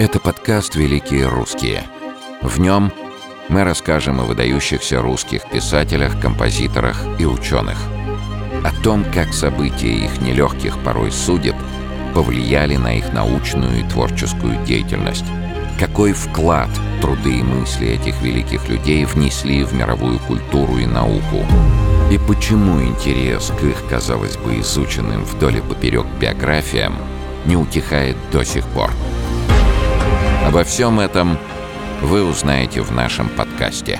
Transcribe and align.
Это 0.00 0.18
подкаст 0.18 0.74
«Великие 0.74 1.28
русские». 1.28 1.84
В 2.42 2.58
нем 2.58 2.92
мы 3.48 3.62
расскажем 3.62 4.20
о 4.20 4.24
выдающихся 4.24 5.00
русских 5.00 5.48
писателях, 5.48 6.20
композиторах 6.20 7.00
и 7.20 7.24
ученых. 7.24 7.78
О 8.64 8.72
том, 8.82 9.04
как 9.14 9.32
события 9.32 9.92
их 9.92 10.20
нелегких 10.20 10.82
порой 10.82 11.12
судеб 11.12 11.54
повлияли 12.12 12.74
на 12.74 12.98
их 12.98 13.12
научную 13.12 13.80
и 13.80 13.88
творческую 13.88 14.64
деятельность. 14.64 15.26
Какой 15.78 16.12
вклад 16.12 16.70
труды 17.00 17.38
и 17.38 17.42
мысли 17.44 17.86
этих 17.86 18.20
великих 18.20 18.68
людей 18.68 19.04
внесли 19.04 19.62
в 19.62 19.74
мировую 19.74 20.18
культуру 20.18 20.76
и 20.78 20.86
науку. 20.86 21.46
И 22.10 22.18
почему 22.18 22.82
интерес 22.82 23.52
к 23.60 23.62
их, 23.62 23.76
казалось 23.88 24.36
бы, 24.38 24.58
изученным 24.58 25.22
вдоль 25.22 25.58
и 25.58 25.60
поперек 25.60 26.06
биографиям 26.20 26.96
не 27.46 27.56
утихает 27.56 28.16
до 28.32 28.44
сих 28.44 28.66
пор. 28.66 28.90
Обо 30.54 30.62
всем 30.62 31.00
этом 31.00 31.36
вы 32.00 32.22
узнаете 32.22 32.80
в 32.80 32.92
нашем 32.92 33.28
подкасте. 33.28 33.98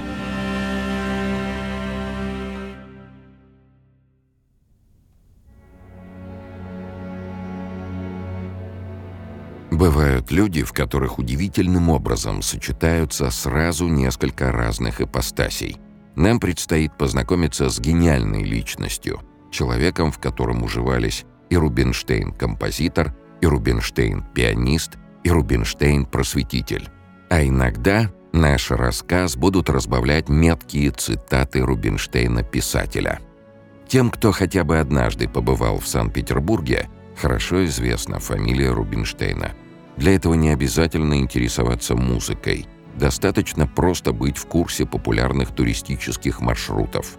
Бывают 9.73 10.31
люди, 10.31 10.63
в 10.63 10.73
которых 10.73 11.19
удивительным 11.19 11.91
образом 11.91 12.41
сочетаются 12.41 13.33
сразу 13.33 13.89
несколько 13.89 14.53
разных 14.53 15.01
ипостасей. 15.01 15.79
Нам 16.15 16.39
предстоит 16.39 16.97
познакомиться 16.97 17.69
с 17.69 17.81
гениальной 17.81 18.45
личностью, 18.45 19.21
человеком, 19.51 20.13
в 20.13 20.21
котором 20.21 20.63
уживались 20.63 21.25
и 21.51 21.57
Рубинштейн-композитор, 21.57 23.13
и 23.41 23.47
Рубинштейн-пианист, 23.47 24.99
и 25.25 25.31
Рубинштейн-просветитель. 25.31 26.89
А 27.31 27.43
иногда 27.43 28.11
наш 28.33 28.71
рассказ 28.71 29.37
будут 29.37 29.69
разбавлять 29.71 30.29
меткие 30.29 30.91
цитаты 30.91 31.61
Рубинштейна-писателя. 31.63 33.19
Тем, 33.89 34.11
кто 34.11 34.33
хотя 34.33 34.65
бы 34.65 34.79
однажды 34.79 35.29
побывал 35.29 35.79
в 35.79 35.89
Санкт-Петербурге, 35.89 36.89
хорошо 37.17 37.65
известна 37.65 38.21
фамилия 38.21 38.71
Рубинштейна. 38.71 39.53
Для 39.97 40.15
этого 40.17 40.35
не 40.35 40.51
обязательно 40.51 41.15
интересоваться 41.19 41.95
музыкой. 41.95 42.67
Достаточно 42.97 43.67
просто 43.67 44.13
быть 44.13 44.37
в 44.37 44.47
курсе 44.47 44.87
популярных 44.87 45.51
туристических 45.55 46.41
маршрутов. 46.41 47.19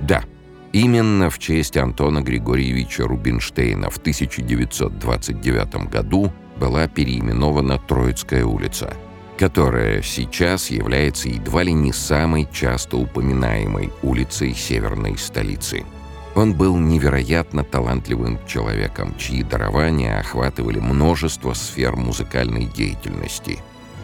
Да, 0.00 0.24
именно 0.72 1.30
в 1.30 1.38
честь 1.38 1.76
Антона 1.76 2.22
Григорьевича 2.22 3.04
Рубинштейна 3.04 3.90
в 3.90 3.98
1929 3.98 5.90
году 5.90 6.32
была 6.62 6.86
переименована 6.86 7.76
Троицкая 7.76 8.44
улица, 8.44 8.96
которая 9.36 10.00
сейчас 10.00 10.70
является 10.70 11.28
едва 11.28 11.64
ли 11.64 11.72
не 11.72 11.92
самой 11.92 12.48
часто 12.52 12.98
упоминаемой 12.98 13.90
улицей 14.04 14.54
северной 14.54 15.18
столицы. 15.18 15.82
Он 16.36 16.54
был 16.54 16.76
невероятно 16.76 17.64
талантливым 17.64 18.38
человеком, 18.46 19.16
чьи 19.18 19.42
дарования 19.42 20.20
охватывали 20.20 20.78
множество 20.78 21.52
сфер 21.52 21.96
музыкальной 21.96 22.66
деятельности. 22.66 23.58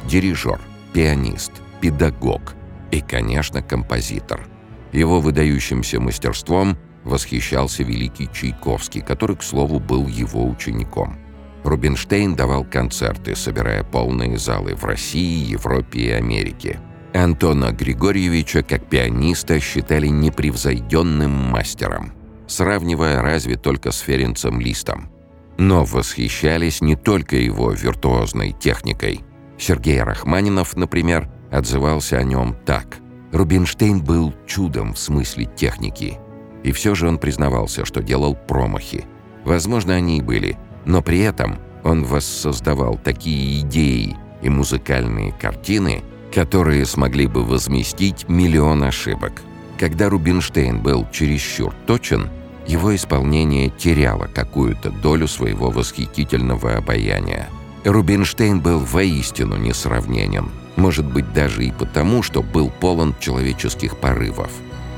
Дирижер, 0.09 0.61
пианист, 0.93 1.53
педагог 1.81 2.57
и, 2.91 3.01
конечно, 3.01 3.63
композитор. 3.63 4.49
Его 4.91 5.21
выдающимся 5.21 6.01
мастерством 6.01 6.77
восхищался 7.05 7.85
великий 7.85 8.29
Чайковский, 8.33 9.01
который, 9.01 9.37
к 9.37 9.45
слову, 9.45 9.79
был 9.79 10.09
его 10.09 10.45
учеником– 10.45 11.21
Рубинштейн 11.69 12.35
давал 12.35 12.65
концерты, 12.65 13.37
собирая 13.37 13.85
полные 13.85 14.39
залы 14.39 14.75
в 14.75 14.85
России, 14.85 15.51
Европе 15.51 16.01
и 16.01 16.11
Америке. 16.11 16.81
Антона 17.15 17.73
Григорьевича 17.73 18.63
как 18.63 18.87
пианиста 18.87 19.61
считали 19.61 20.07
непревзойденным 20.09 21.31
мастером, 21.31 22.13
сравнивая 22.47 23.23
разве 23.23 23.57
только 23.57 23.91
с 23.91 23.99
Ференцем 23.99 24.61
Листом. 24.61 25.11
Но 25.59 25.85
восхищались 25.85 26.81
не 26.81 26.97
только 26.97 27.37
его 27.37 27.73
виртуозной 27.73 28.53
техникой. 28.53 29.23
Сергей 29.59 30.03
Рахманинов, 30.03 30.77
например, 30.77 31.29
отзывался 31.51 32.19
о 32.19 32.23
нем 32.23 32.57
так. 32.65 32.99
Рубинштейн 33.33 34.03
был 34.03 34.33
чудом 34.47 34.95
в 34.95 34.99
смысле 34.99 35.47
техники. 35.57 36.19
И 36.63 36.73
все 36.73 36.95
же 36.95 37.09
он 37.09 37.19
признавался, 37.19 37.85
что 37.85 38.03
делал 38.03 38.35
промахи. 38.37 39.05
Возможно, 39.45 39.95
они 39.95 40.19
и 40.19 40.23
были– 40.23 40.57
но 40.89 41.03
при 41.03 41.21
этом 41.21 41.59
он 41.85 42.03
воссоздавал 42.03 42.99
такие 43.05 43.61
идеи 43.61 44.17
и 44.43 44.49
музыкальные 44.49 45.33
картины, 45.33 46.03
которые 46.35 46.87
смогли 46.87 47.27
бы 47.27 47.45
возместить 47.45 48.29
миллион 48.29 48.83
ошибок. 48.83 49.43
Когда 49.79 50.09
Рубинштейн 50.09 50.81
был 50.81 51.07
чересчур 51.13 51.73
точен, 51.87 52.31
его 52.67 52.95
исполнение 52.97 53.69
теряло 53.71 54.27
какую-то 54.27 54.91
долю 54.91 55.29
своего 55.29 55.71
восхитительного 55.71 56.77
обаяния. 56.77 57.49
Рубинштейн 57.85 58.61
был 58.61 58.81
воистину 58.81 59.57
несравненен, 59.57 60.51
может 60.77 61.07
быть 61.07 61.33
даже 61.35 61.65
и 61.65 61.71
потому, 61.71 62.23
что 62.23 62.43
был 62.43 62.71
полон 62.71 63.15
человеческих 63.21 63.99
порывов, 63.99 64.51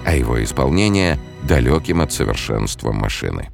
а 0.04 0.14
его 0.14 0.42
исполнение– 0.42 1.18
далеким 1.42 2.00
от 2.00 2.12
совершенства 2.12 2.92
машины. 2.92 3.48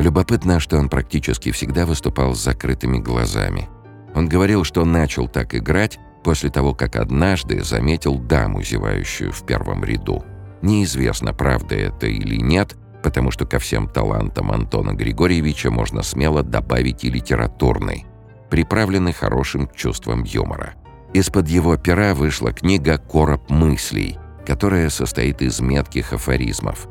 Любопытно, 0.00 0.60
что 0.60 0.78
он 0.78 0.88
практически 0.88 1.50
всегда 1.50 1.84
выступал 1.84 2.34
с 2.34 2.42
закрытыми 2.42 2.98
глазами. 2.98 3.68
Он 4.14 4.30
говорил, 4.30 4.64
что 4.64 4.86
начал 4.86 5.28
так 5.28 5.54
играть 5.54 5.98
после 6.24 6.48
того, 6.48 6.74
как 6.74 6.96
однажды 6.96 7.62
заметил 7.62 8.18
даму, 8.18 8.62
зевающую 8.62 9.30
в 9.30 9.44
первом 9.44 9.84
ряду. 9.84 10.24
Неизвестно, 10.62 11.34
правда 11.34 11.74
это 11.74 12.06
или 12.06 12.36
нет, 12.36 12.78
потому 13.02 13.30
что 13.30 13.44
ко 13.44 13.58
всем 13.58 13.90
талантам 13.90 14.50
Антона 14.50 14.94
Григорьевича 14.94 15.70
можно 15.70 16.02
смело 16.02 16.42
добавить 16.42 17.04
и 17.04 17.10
литературный, 17.10 18.06
приправленный 18.48 19.12
хорошим 19.12 19.68
чувством 19.76 20.24
юмора. 20.24 20.76
Из-под 21.12 21.46
его 21.46 21.76
пера 21.76 22.14
вышла 22.14 22.54
книга 22.54 22.96
«Короб 22.96 23.50
мыслей», 23.50 24.18
которая 24.46 24.88
состоит 24.88 25.42
из 25.42 25.60
метких 25.60 26.14
афоризмов. 26.14 26.88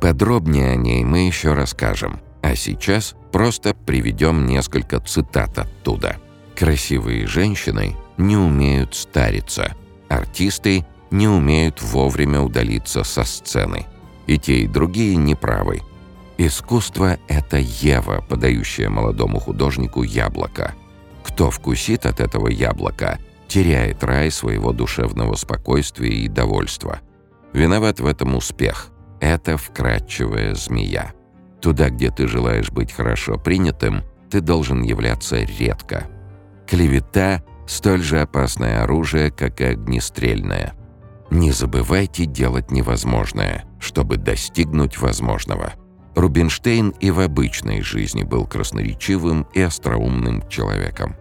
Подробнее 0.00 0.70
о 0.70 0.76
ней 0.76 1.04
мы 1.04 1.26
еще 1.26 1.54
расскажем– 1.54 2.20
а 2.42 2.54
сейчас 2.56 3.14
просто 3.30 3.74
приведем 3.74 4.46
несколько 4.46 5.00
цитат 5.00 5.58
оттуда. 5.58 6.16
«Красивые 6.54 7.26
женщины 7.26 7.96
не 8.18 8.36
умеют 8.36 8.94
стариться. 8.94 9.74
Артисты 10.08 10.84
не 11.10 11.28
умеют 11.28 11.80
вовремя 11.80 12.40
удалиться 12.40 13.04
со 13.04 13.24
сцены. 13.24 13.86
И 14.26 14.38
те, 14.38 14.60
и 14.60 14.66
другие 14.66 15.16
неправы. 15.16 15.80
Искусство— 16.38 17.18
это 17.28 17.58
Ева, 17.58 18.24
подающая 18.28 18.88
молодому 18.88 19.38
художнику 19.38 20.02
яблоко. 20.02 20.74
Кто 21.22 21.50
вкусит 21.50 22.06
от 22.06 22.20
этого 22.20 22.48
яблока, 22.48 23.18
теряет 23.48 24.02
рай 24.02 24.30
своего 24.30 24.72
душевного 24.72 25.34
спокойствия 25.34 26.10
и 26.10 26.28
довольства. 26.28 27.00
Виноват 27.52 28.00
в 28.00 28.06
этом 28.06 28.34
успех. 28.34 28.90
Это 29.20 29.56
вкрадчивая 29.56 30.54
змея. 30.54 31.12
Туда, 31.62 31.90
где 31.90 32.10
ты 32.10 32.26
желаешь 32.26 32.72
быть 32.72 32.92
хорошо 32.92 33.38
принятым, 33.38 34.02
ты 34.30 34.40
должен 34.40 34.82
являться 34.82 35.36
редко. 35.42 36.08
Клевета– 36.68 37.42
столь 37.66 38.02
же 38.02 38.20
опасное 38.20 38.82
оружие, 38.82 39.30
как 39.30 39.60
и 39.60 39.64
огнестрельное. 39.64 40.74
Не 41.30 41.52
забывайте 41.52 42.26
делать 42.26 42.70
невозможное, 42.72 43.64
чтобы 43.78 44.16
достигнуть 44.16 44.98
возможного. 44.98 45.74
Рубинштейн 46.16 46.90
и 47.00 47.10
в 47.10 47.20
обычной 47.20 47.80
жизни 47.80 48.22
был 48.22 48.46
красноречивым 48.46 49.46
и 49.54 49.62
остроумным 49.62 50.46
человеком. 50.48 51.16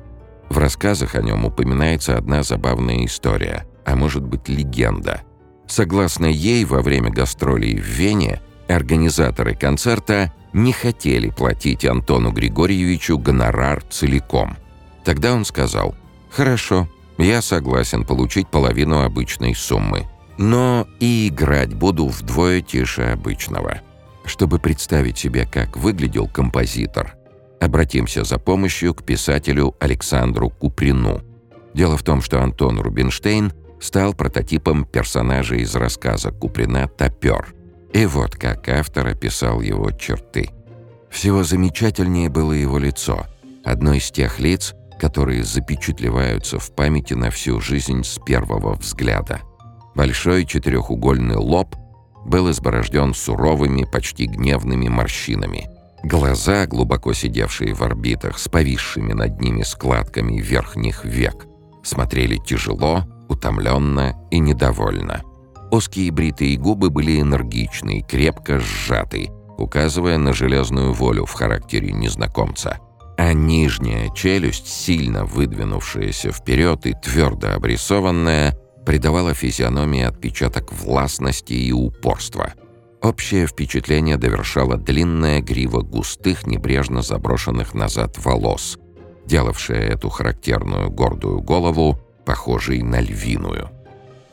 В 0.50 0.58
рассказах 0.58 1.16
о 1.16 1.22
нем 1.22 1.46
упоминается 1.46 2.18
одна 2.18 2.44
забавная 2.44 3.06
история, 3.06 3.66
а 3.86 3.96
может 3.96 4.24
быть 4.24 4.50
легенда. 4.50 5.22
Согласно 5.68 6.26
ей, 6.26 6.66
во 6.66 6.82
время 6.82 7.10
гастролей 7.10 7.80
в 7.80 7.86
Вене 7.86 8.42
Организаторы 8.72 9.54
концерта 9.54 10.32
не 10.54 10.72
хотели 10.72 11.30
платить 11.30 11.86
Антону 11.86 12.32
Григорьевичу 12.32 13.18
гонорар 13.18 13.84
целиком. 13.90 14.58
Тогда 15.04 15.34
он 15.34 15.44
сказал, 15.46 15.96
«Хорошо, 16.30 16.88
я 17.18 17.42
согласен 17.42 18.06
получить 18.06 18.48
половину 18.48 19.04
обычной 19.04 19.56
суммы, 19.56 20.08
но 20.38 20.88
и 21.00 21.28
играть 21.28 21.74
буду 21.74 22.08
вдвое 22.08 22.62
тише 22.62 23.04
обычного». 23.04 23.82
Чтобы 24.24 24.60
представить 24.60 25.18
себе, 25.18 25.46
как 25.46 25.76
выглядел 25.76 26.28
композитор, 26.28 27.16
обратимся 27.60 28.24
за 28.24 28.38
помощью 28.38 28.94
к 28.94 29.04
писателю 29.04 29.76
Александру 29.80 30.50
Куприну. 30.50 31.22
Дело 31.74 31.98
в 31.98 32.04
том, 32.04 32.22
что 32.22 32.42
Антон 32.42 32.80
Рубинштейн 32.80 33.52
стал 33.82 34.14
прототипом 34.14 34.86
персонажа 34.86 35.56
из 35.56 35.74
рассказа 35.76 36.32
Куприна 36.32 36.88
«Топер», 36.88 37.56
и 37.94 38.06
вот 38.06 38.36
как 38.36 38.70
автор 38.70 39.08
описал 39.08 39.62
его 39.62 39.92
черты. 39.92 40.50
Всего 41.10 41.44
замечательнее 41.44 42.30
было 42.30 42.54
его 42.54 42.78
лицо. 42.78 43.26
Одно 43.66 43.94
из 43.94 44.10
тех 44.12 44.40
лиц, 44.40 44.74
которые 45.00 45.44
запечатлеваются 45.44 46.58
в 46.58 46.74
памяти 46.74 47.16
на 47.16 47.30
всю 47.32 47.60
жизнь 47.60 48.04
с 48.04 48.18
первого 48.24 48.76
взгляда. 48.76 49.42
Большой 49.94 50.46
четырехугольный 50.46 51.36
лоб 51.36 51.76
был 52.26 52.50
изборожден 52.50 53.14
суровыми, 53.14 53.84
почти 53.84 54.26
гневными 54.26 54.88
морщинами. 54.88 55.70
Глаза, 56.04 56.66
глубоко 56.66 57.14
сидевшие 57.14 57.74
в 57.74 57.82
орбитах, 57.82 58.40
с 58.40 58.48
повисшими 58.48 59.14
над 59.14 59.42
ними 59.42 59.64
складками 59.64 60.40
верхних 60.40 61.04
век, 61.04 61.46
смотрели 61.84 62.38
тяжело, 62.38 63.04
утомленно 63.28 64.16
и 64.32 64.40
недовольно. 64.40 65.24
Узкие 65.72 66.12
бритые 66.12 66.58
губы 66.58 66.90
были 66.90 67.22
энергичны, 67.22 68.02
крепко 68.02 68.60
сжаты, 68.60 69.30
указывая 69.58 70.18
на 70.18 70.34
железную 70.34 70.92
волю 70.92 71.26
в 71.26 71.32
характере 71.32 71.94
незнакомца. 71.94 72.80
А 73.18 73.32
нижняя 73.32 74.10
челюсть, 74.14 74.68
сильно 74.68 75.24
выдвинувшаяся 75.24 76.34
вперед 76.34 76.86
и 76.88 76.94
твердо 76.94 77.54
обрисованная, 77.54 78.58
придавала 78.86 79.34
физиономии 79.34 80.02
отпечаток 80.02 80.74
властности 80.74 81.54
и 81.54 81.72
упорства. 81.72 82.54
Общее 83.02 83.48
впечатление 83.48 84.18
довершала 84.18 84.76
длинная 84.76 85.42
грива 85.42 85.82
густых, 85.82 86.46
небрежно 86.46 87.02
заброшенных 87.02 87.74
назад 87.74 88.18
волос, 88.18 88.78
делавшая 89.26 89.88
эту 89.90 90.10
характерную 90.10 90.92
гордую 90.92 91.42
голову 91.42 91.98
похожей 92.26 92.82
на 92.82 93.00
львиную. 93.00 93.70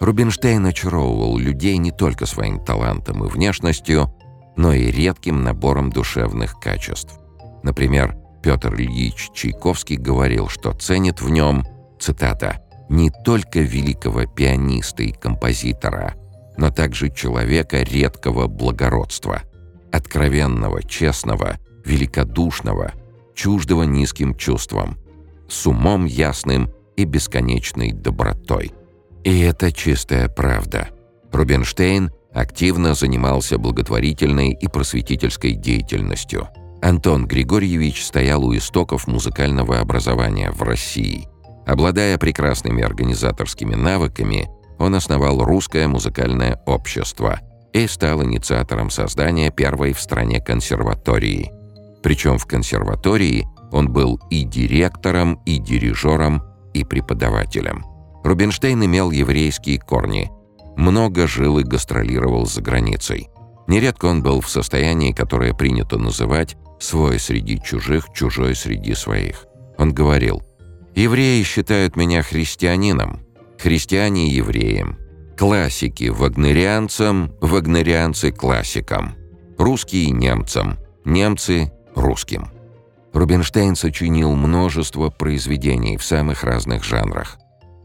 Рубинштейн 0.01 0.65
очаровывал 0.65 1.39
людей 1.39 1.77
не 1.79 1.91
только 1.91 2.27
своим 2.27 2.63
талантом 2.65 3.25
и 3.25 3.29
внешностью, 3.29 4.15
но 4.57 4.73
и 4.73 4.91
редким 4.91 5.43
набором 5.43 5.91
душевных 5.91 6.59
качеств. 6.61 7.19
Например, 7.63 8.17
Петр 8.43 8.75
Ильич 8.75 9.31
Чайковский 9.35 9.97
говорил, 9.97 10.49
что 10.49 10.73
ценит 10.73 11.21
в 11.21 11.29
нем, 11.31 11.65
цитата, 11.99 12.63
«не 12.89 13.11
только 13.11 13.61
великого 13.61 14.27
пианиста 14.27 15.03
и 15.03 15.13
композитора, 15.13 16.15
но 16.57 16.71
также 16.71 17.11
человека 17.11 17.83
редкого 17.83 18.47
благородства, 18.47 19.43
откровенного, 19.93 20.83
честного, 20.83 21.59
великодушного, 21.85 22.93
чуждого 23.35 23.83
низким 23.83 24.35
чувствам, 24.35 24.97
с 25.49 25.67
умом 25.67 26.07
ясным 26.07 26.71
и 26.97 27.05
бесконечной 27.05 27.93
добротой». 27.93 28.73
И 29.29 29.41
это 29.41 29.71
чистая 29.73 30.27
правда. 30.31 30.89
Рубинштейн 31.33 32.11
активно 32.33 32.95
занимался 32.95 33.59
благотворительной 33.59 34.53
и 34.53 34.69
просветительской 34.69 35.53
деятельностью. 35.53 36.49
Антон 36.81 37.27
Григорьевич 37.27 38.07
стоял 38.07 38.43
у 38.43 38.57
истоков 38.57 39.07
музыкального 39.07 39.81
образования 39.81 40.51
в 40.51 40.63
России. 40.63 41.29
Обладая 41.67 42.17
прекрасными 42.17 42.83
организаторскими 42.83 43.75
навыками, 43.75 44.49
он 44.79 44.95
основал 44.95 45.45
Русское 45.45 45.87
музыкальное 45.89 46.63
общество 46.65 47.41
и 47.75 47.87
стал 47.87 48.25
инициатором 48.25 48.89
создания 48.89 49.51
первой 49.51 49.93
в 49.93 50.01
стране 50.01 50.41
консерватории. 50.41 51.53
Причем 52.03 52.39
в 52.39 52.47
консерватории 52.47 53.47
он 53.73 53.93
был 53.93 54.19
и 54.31 54.45
директором, 54.45 55.35
и 55.45 55.59
дирижером, 55.59 56.43
и 56.73 56.83
преподавателем. 56.83 57.85
Рубинштейн 58.29 58.85
имел 58.85 59.11
еврейские 59.11 59.79
корни. 59.79 60.31
Много 60.77 61.27
жил 61.27 61.61
и 61.61 61.63
гастролировал 61.63 62.45
за 62.45 62.61
границей. 62.61 63.31
Нередко 63.67 64.05
он 64.05 64.23
был 64.23 64.43
в 64.43 64.51
состоянии, 64.51 65.13
которое 65.13 65.55
принято 65.55 65.97
называть 65.97 66.55
«свой 66.79 67.19
среди 67.19 67.59
чужих, 67.59 68.09
чужой 68.15 68.55
среди 68.55 68.93
своих». 68.93 69.47
Он 69.79 69.95
говорил, 69.95 70.43
«Евреи 70.95 71.43
считают 71.43 71.97
меня 71.97 72.23
христианином, 72.23 73.21
христиане— 73.59 74.29
евреем, 74.29 74.99
классики— 75.39 76.09
вагнерианцам, 76.11 77.33
вагнерианцы— 77.41 78.31
классикам, 78.33 79.15
русские— 79.57 80.11
немцам, 80.11 80.77
немцы— 81.07 81.73
русским». 81.95 82.51
Рубинштейн 83.15 83.75
сочинил 83.75 84.35
множество 84.35 85.09
произведений 85.09 85.97
в 85.97 86.05
самых 86.05 86.45
разных 86.45 86.85
жанрах. 86.85 87.39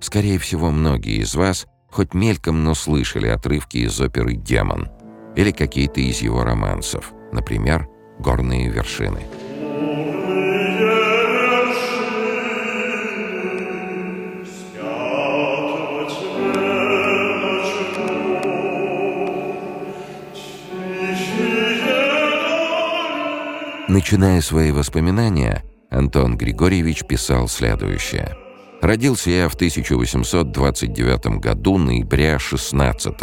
Скорее 0.04 0.38
всего, 0.38 0.70
многие 0.70 1.22
из 1.22 1.34
вас 1.34 1.66
хоть 1.90 2.14
мельком, 2.14 2.66
но 2.66 2.74
слышали 2.74 3.28
отрывки 3.30 3.78
из 3.78 4.02
оперы 4.02 4.36
«Демон» 4.36 4.90
или 5.38 5.52
какие-то 5.52 6.02
из 6.02 6.22
его 6.22 6.44
романсов, 6.44 7.14
например, 7.32 7.88
«Горные 8.20 8.68
вершины». 8.68 9.22
Начиная 23.88 24.42
свои 24.42 24.72
воспоминания, 24.72 25.64
Антон 25.90 26.36
Григорьевич 26.36 27.06
писал 27.06 27.48
следующее– 27.48 28.36
Родился 28.83 29.30
я 29.30 29.47
в 29.47 29.56
1829 29.56 31.39
году, 31.39 31.77
ноября 31.77 32.38
16 32.38 33.15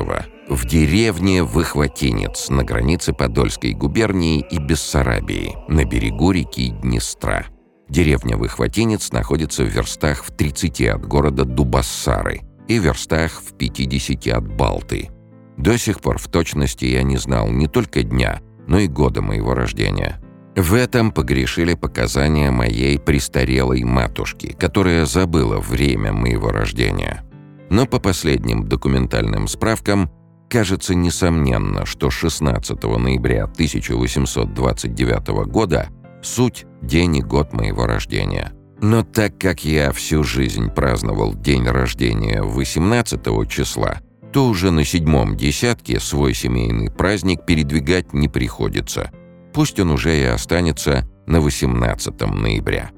в 0.49 0.65
деревне 0.67 1.43
Выхватинец 1.43 2.49
на 2.49 2.65
границе 2.65 3.13
Подольской 3.13 3.75
губернии 3.75 4.41
и 4.41 4.57
Бессарабии, 4.57 5.59
на 5.69 5.85
берегу 5.85 6.31
реки 6.31 6.71
Днестра. 6.71 7.45
Деревня 7.91 8.39
Выхватинец 8.39 9.13
находится 9.13 9.63
в 9.63 9.67
верстах 9.67 10.25
в 10.25 10.35
30 10.35 10.81
от 10.87 11.07
города 11.07 11.45
Дубассары 11.45 12.41
и 12.67 12.79
в 12.79 12.85
верстах 12.85 13.43
в 13.43 13.53
50 13.59 14.29
от 14.29 14.49
Балты. 14.57 15.11
До 15.59 15.77
сих 15.77 16.01
пор 16.01 16.17
в 16.17 16.29
точности 16.29 16.87
я 16.87 17.03
не 17.03 17.19
знал 17.19 17.51
не 17.51 17.67
только 17.67 18.03
дня, 18.03 18.41
но 18.67 18.79
и 18.79 18.87
года 18.87 19.21
моего 19.21 19.53
рождения. 19.53 20.23
В 20.57 20.75
этом 20.75 21.13
погрешили 21.13 21.75
показания 21.75 22.51
моей 22.51 22.99
престарелой 22.99 23.85
матушки, 23.85 24.57
которая 24.59 25.07
забыла 25.07 25.59
время 25.59 26.13
моего 26.13 26.51
рождения. 26.51 27.23
Но 27.71 27.87
по 27.87 28.01
последним 28.01 28.67
документальным 28.69 29.47
справкам 29.47 30.11
кажется 30.49 30.97
несомненно, 30.97 31.87
что 31.87 32.11
16 32.11 32.83
ноября 32.83 33.45
1829 33.45 35.29
года 35.47 35.89
суть 36.21 36.67
день 36.83 37.19
и 37.19 37.23
год 37.23 37.53
моего 37.53 37.87
рождения. 37.87 38.53
Но 38.83 39.05
так 39.05 39.39
как 39.39 39.65
я 39.65 39.93
всю 39.93 40.25
жизнь 40.25 40.69
праздновал 40.71 41.35
день 41.35 41.69
рождения 41.69 42.43
18 42.43 43.49
числа, 43.49 44.01
то 44.33 44.47
уже 44.49 44.73
на 44.73 44.85
седьмом 44.85 45.37
десятке 45.37 46.01
свой 46.01 46.35
семейный 46.35 46.91
праздник 46.91 47.47
передвигать 47.47 48.13
не 48.13 48.29
приходится– 48.29 49.13
Пусть 49.53 49.79
он 49.81 49.91
уже 49.91 50.19
и 50.19 50.25
останется 50.25 51.09
на 51.27 51.41
18 51.41 52.21
ноября. 52.21 52.91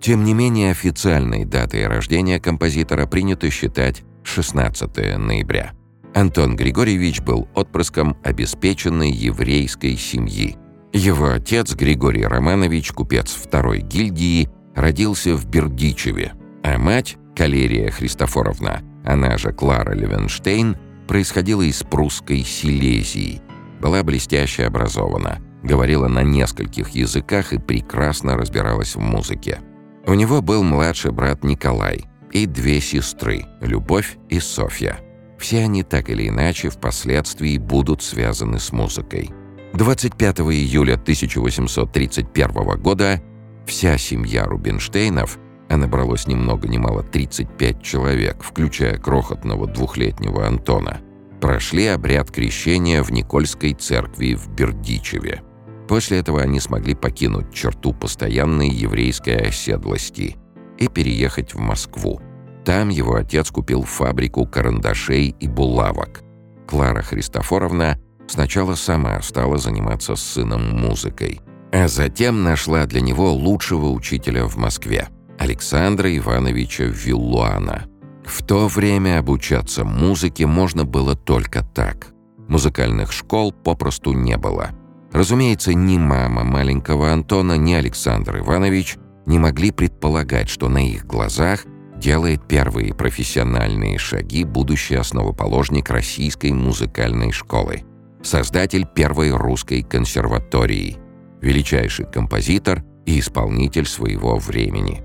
Тем 0.00 0.24
не 0.24 0.34
менее, 0.34 0.70
официальной 0.70 1.44
датой 1.44 1.86
рождения 1.86 2.38
композитора 2.38 3.06
принято 3.06 3.50
считать 3.50 4.02
16 4.22 5.18
ноября. 5.18 5.72
Антон 6.14 6.56
Григорьевич 6.56 7.22
был 7.22 7.48
отпрыском 7.54 8.16
обеспеченной 8.22 9.10
еврейской 9.10 9.96
семьи. 9.96 10.56
Его 10.92 11.30
отец 11.30 11.74
Григорий 11.74 12.24
Романович, 12.24 12.92
купец 12.92 13.32
второй 13.32 13.80
гильдии, 13.80 14.48
родился 14.76 15.34
в 15.34 15.46
Бердичеве, 15.46 16.34
а 16.62 16.78
мать, 16.78 17.16
Калерия 17.34 17.90
Христофоровна, 17.90 18.82
она 19.04 19.36
же 19.38 19.52
Клара 19.52 19.92
Левенштейн, 19.92 20.76
происходила 21.08 21.62
из 21.62 21.82
прусской 21.82 22.44
Силезии, 22.44 23.42
была 23.80 24.02
блестяще 24.02 24.66
образована– 24.66 25.40
говорила 25.64 26.06
на 26.06 26.22
нескольких 26.22 26.90
языках 26.90 27.52
и 27.52 27.58
прекрасно 27.58 28.36
разбиралась 28.36 28.94
в 28.94 29.00
музыке. 29.00 29.60
У 30.06 30.14
него 30.14 30.42
был 30.42 30.62
младший 30.62 31.10
брат 31.10 31.42
Николай 31.42 32.04
и 32.30 32.46
две 32.46 32.80
сестры– 32.80 33.46
Любовь 33.60 34.18
и 34.28 34.38
Софья. 34.38 34.98
Все 35.38 35.62
они 35.62 35.82
так 35.82 36.10
или 36.10 36.28
иначе 36.28 36.68
впоследствии 36.68 37.58
будут 37.58 38.02
связаны 38.02 38.58
с 38.58 38.72
музыкой. 38.72 39.30
25 39.72 40.40
июля 40.40 40.94
1831 40.94 42.80
года 42.80 43.22
вся 43.66 43.96
семья 43.98 44.44
Рубинштейнов, 44.44 45.38
а 45.68 45.76
набралось 45.76 46.26
ни 46.26 46.34
много 46.34 46.68
ни 46.68 46.76
мало 46.76 47.02
35 47.02 47.82
человек, 47.82 48.42
включая 48.42 48.98
крохотного 48.98 49.66
двухлетнего 49.66 50.46
Антона, 50.46 51.00
прошли 51.40 51.86
обряд 51.86 52.30
крещения 52.30 53.02
в 53.02 53.10
Никольской 53.10 53.72
церкви 53.72 54.34
в 54.34 54.48
Бердичеве. 54.48 55.42
После 55.88 56.18
этого 56.18 56.40
они 56.40 56.60
смогли 56.60 56.94
покинуть 56.94 57.52
черту 57.52 57.92
постоянной 57.92 58.68
еврейской 58.68 59.48
оседлости 59.48 60.36
и 60.78 60.88
переехать 60.88 61.54
в 61.54 61.58
Москву. 61.58 62.20
Там 62.64 62.88
его 62.88 63.16
отец 63.16 63.50
купил 63.50 63.82
фабрику 63.82 64.46
карандашей 64.46 65.34
и 65.38 65.48
булавок. 65.48 66.22
Клара 66.66 67.02
Христофоровна 67.02 67.98
сначала 68.26 68.74
сама 68.74 69.20
стала 69.20 69.58
заниматься 69.58 70.16
с 70.16 70.22
сыном 70.22 70.80
музыкой, 70.80 71.40
а 71.72 71.88
затем 71.88 72.42
нашла 72.42 72.86
для 72.86 73.02
него 73.02 73.32
лучшего 73.32 73.90
учителя 73.90 74.46
в 74.46 74.56
Москве. 74.56 75.08
Александра 75.38 76.16
Ивановича 76.16 76.84
Виллуана. 76.84 77.84
В 78.24 78.42
то 78.42 78.68
время 78.68 79.18
обучаться 79.18 79.84
музыке 79.84 80.46
можно 80.46 80.84
было 80.84 81.14
только 81.14 81.62
так. 81.62 82.08
Музыкальных 82.48 83.12
школ 83.12 83.52
попросту 83.52 84.12
не 84.12 84.38
было. 84.38 84.70
Разумеется, 85.14 85.72
ни 85.74 85.96
мама 85.96 86.42
маленького 86.42 87.12
Антона, 87.12 87.56
ни 87.56 87.72
Александр 87.72 88.38
Иванович 88.38 88.96
не 89.26 89.38
могли 89.38 89.70
предполагать, 89.70 90.48
что 90.48 90.68
на 90.68 90.84
их 90.84 91.06
глазах 91.06 91.64
делает 91.96 92.48
первые 92.48 92.92
профессиональные 92.92 93.96
шаги 93.96 94.42
будущий 94.42 94.96
основоположник 94.96 95.88
Российской 95.88 96.50
музыкальной 96.50 97.30
школы, 97.30 97.84
создатель 98.24 98.88
первой 98.92 99.30
русской 99.30 99.82
консерватории, 99.82 100.98
величайший 101.40 102.06
композитор 102.06 102.82
и 103.06 103.20
исполнитель 103.20 103.86
своего 103.86 104.38
времени. 104.38 105.00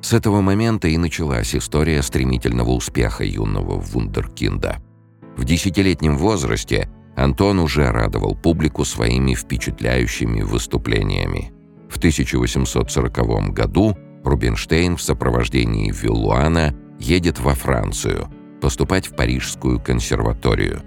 С 0.00 0.12
этого 0.12 0.40
момента 0.40 0.88
и 0.88 0.96
началась 0.96 1.54
история 1.54 2.02
стремительного 2.02 2.70
успеха 2.70 3.22
юного 3.22 3.78
вундеркинда. 3.78 4.82
В 5.36 5.44
десятилетнем 5.44 6.18
возрасте 6.18 6.88
Антон 7.16 7.58
уже 7.58 7.90
радовал 7.90 8.34
публику 8.34 8.84
своими 8.84 9.34
впечатляющими 9.34 10.42
выступлениями. 10.42 11.52
В 11.90 11.98
1840 11.98 13.52
году 13.52 13.96
Рубинштейн 14.24 14.96
в 14.96 15.02
сопровождении 15.02 15.92
Виллуана 15.92 16.74
едет 16.98 17.38
во 17.40 17.54
Францию, 17.54 18.28
поступать 18.60 19.08
в 19.08 19.16
Парижскую 19.16 19.80
консерваторию. 19.80 20.82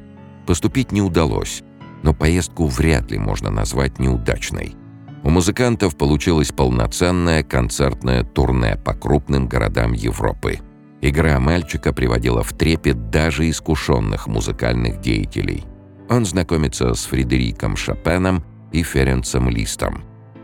Поступить 0.48 0.92
не 0.92 1.02
удалось, 1.02 1.62
но 2.02 2.14
поездку 2.14 2.68
вряд 2.68 3.12
ли 3.12 3.20
можно 3.20 3.52
назвать 3.52 4.00
неудачной. 4.00 4.76
У 5.24 5.30
музыкантов 5.30 5.98
получилось 5.98 6.52
полноценное 6.52 7.44
концертное 7.44 8.24
турне 8.24 8.78
по 8.78 8.94
крупным 8.94 9.48
городам 9.48 9.94
Европы. 9.94 10.60
Игра 11.02 11.40
мальчика 11.40 11.94
приводила 11.94 12.44
в 12.44 12.54
трепет 12.54 13.10
даже 13.10 13.50
искушенных 13.50 14.28
музыкальных 14.28 15.02
деятелей. 15.02 15.66
Он 16.10 16.26
знакомится 16.26 16.94
с 16.94 17.06
Фредериком 17.06 17.76
Шопеном 17.76 18.44
и 18.72 18.84
Ференцем 18.84 19.50
Листом. 19.50 20.04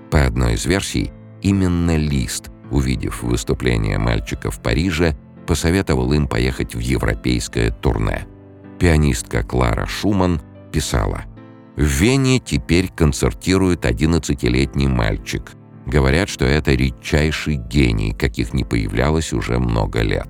По 0.09 0.25
одной 0.25 0.55
из 0.55 0.65
версий, 0.65 1.11
именно 1.41 1.97
Лист, 1.97 2.51
увидев 2.71 3.23
выступление 3.23 3.97
мальчика 3.97 4.51
в 4.51 4.61
Париже, 4.61 5.15
посоветовал 5.47 6.11
им 6.13 6.27
поехать 6.27 6.75
в 6.75 6.79
европейское 6.79 7.71
турне. 7.71 8.27
Пианистка 8.79 9.43
Клара 9.43 9.85
Шуман 9.85 10.41
писала 10.71 11.25
в 11.75 11.83
Вене 11.83 12.39
теперь 12.39 12.89
концертирует 12.89 13.85
11-летний 13.85 14.87
мальчик. 14.87 15.51
Говорят, 15.87 16.29
что 16.29 16.45
это 16.45 16.73
редчайший 16.73 17.55
гений, 17.55 18.13
каких 18.13 18.53
не 18.53 18.63
появлялось 18.63 19.33
уже 19.33 19.57
много 19.57 20.01
лет. 20.01 20.29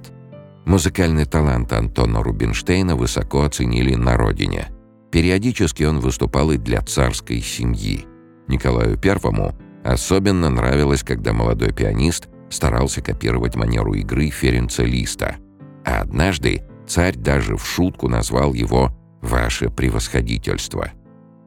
Музыкальный 0.66 1.26
талант 1.26 1.74
Антона 1.74 2.24
Рубинштейна 2.24 2.96
высоко 2.96 3.42
оценили 3.42 3.96
на 3.96 4.16
родине. 4.16 4.71
Периодически 5.12 5.84
он 5.84 6.00
выступал 6.00 6.52
и 6.52 6.58
для 6.58 6.82
царской 6.82 7.42
семьи. 7.42 8.06
Николаю 8.48 8.98
I 9.04 9.54
особенно 9.84 10.50
нравилось, 10.50 11.04
когда 11.04 11.34
молодой 11.34 11.74
пианист 11.74 12.30
старался 12.50 13.02
копировать 13.02 13.56
манеру 13.56 13.94
игры 13.94 14.30
Ференца 14.30 14.84
Листа. 14.84 15.36
А 15.86 16.02
однажды 16.02 16.64
царь 16.88 17.16
даже 17.18 17.58
в 17.58 17.66
шутку 17.66 18.08
назвал 18.08 18.54
его 18.54 18.92
«Ваше 19.22 19.70
превосходительство». 19.70 20.92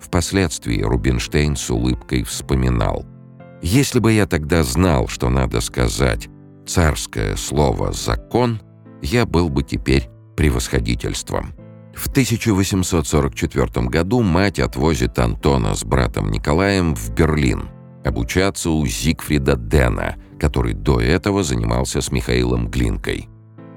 Впоследствии 0.00 0.82
Рубинштейн 0.82 1.56
с 1.56 1.70
улыбкой 1.70 2.24
вспоминал. 2.24 3.06
«Если 3.62 3.98
бы 3.98 4.12
я 4.12 4.26
тогда 4.26 4.62
знал, 4.62 5.08
что 5.08 5.30
надо 5.30 5.60
сказать 5.60 6.28
царское 6.66 7.36
слово 7.36 7.92
«закон», 7.92 8.60
я 9.00 9.24
был 9.24 9.48
бы 9.48 9.62
теперь 9.62 10.08
превосходительством». 10.36 11.54
В 11.94 12.08
1844 12.08 13.86
году 13.86 14.22
мать 14.22 14.58
отвозит 14.58 15.18
Антона 15.18 15.74
с 15.74 15.84
братом 15.84 16.30
Николаем 16.30 16.94
в 16.94 17.10
Берлин 17.10 17.68
обучаться 18.04 18.68
у 18.70 18.84
Зигфрида 18.84 19.56
Дена, 19.56 20.16
который 20.38 20.74
до 20.74 21.00
этого 21.00 21.42
занимался 21.42 22.02
с 22.02 22.12
Михаилом 22.12 22.68
Глинкой. 22.68 23.28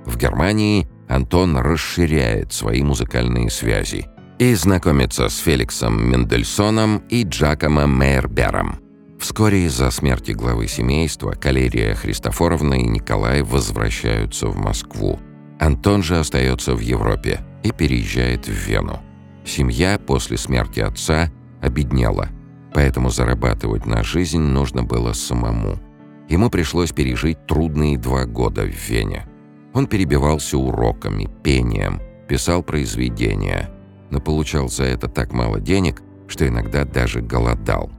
В 0.05 0.17
Германии 0.17 0.89
Антон 1.07 1.55
расширяет 1.57 2.51
свои 2.51 2.83
музыкальные 2.83 3.49
связи– 3.49 4.05
и 4.39 4.53
знакомится 4.53 5.29
с 5.29 5.37
Феликсом 5.37 6.09
Мендельсоном 6.09 6.99
и 7.09 7.23
Джакомо 7.23 7.87
Мейербером. 7.87 8.79
Вскоре 9.19 9.65
из-за 9.65 9.89
смерти 9.89 10.31
главы 10.31 10.67
семейства 10.67 11.31
Калерия 11.31 11.95
Христофоровна 11.95 12.75
и 12.75 12.83
Николай 12.83 13.41
возвращаются 13.41 14.47
в 14.47 14.57
Москву. 14.57 15.19
Антон 15.59 16.03
же 16.03 16.19
остается 16.19 16.75
в 16.75 16.81
Европе 16.81 17.43
и 17.67 17.71
переезжает 17.71 18.47
в 18.47 18.51
Вену. 18.51 18.99
Семья 19.45 19.99
после 19.99 20.37
смерти 20.37 20.79
отца 20.79 21.31
обеднела, 21.61 22.29
поэтому 22.73 23.09
зарабатывать 23.09 23.85
на 23.85 24.03
жизнь 24.03 24.41
нужно 24.41 24.83
было 24.83 25.13
самому. 25.13 25.79
Ему 26.29 26.49
пришлось 26.49 26.91
пережить 26.91 27.45
трудные 27.47 27.97
два 27.97 28.25
года 28.25 28.63
в 28.63 28.89
Вене. 28.89 29.27
Он 29.73 29.87
перебивался 29.87 30.57
уроками, 30.57 31.29
пением, 31.43 32.01
писал 32.27 32.63
произведения– 32.63 33.69
но 34.09 34.19
получал 34.19 34.69
за 34.69 34.85
это 34.85 35.07
так 35.07 35.33
мало 35.33 35.59
денег, 35.59 36.01
что 36.27 36.47
иногда 36.47 36.85
даже 36.85 37.21
голодал. 37.21 37.91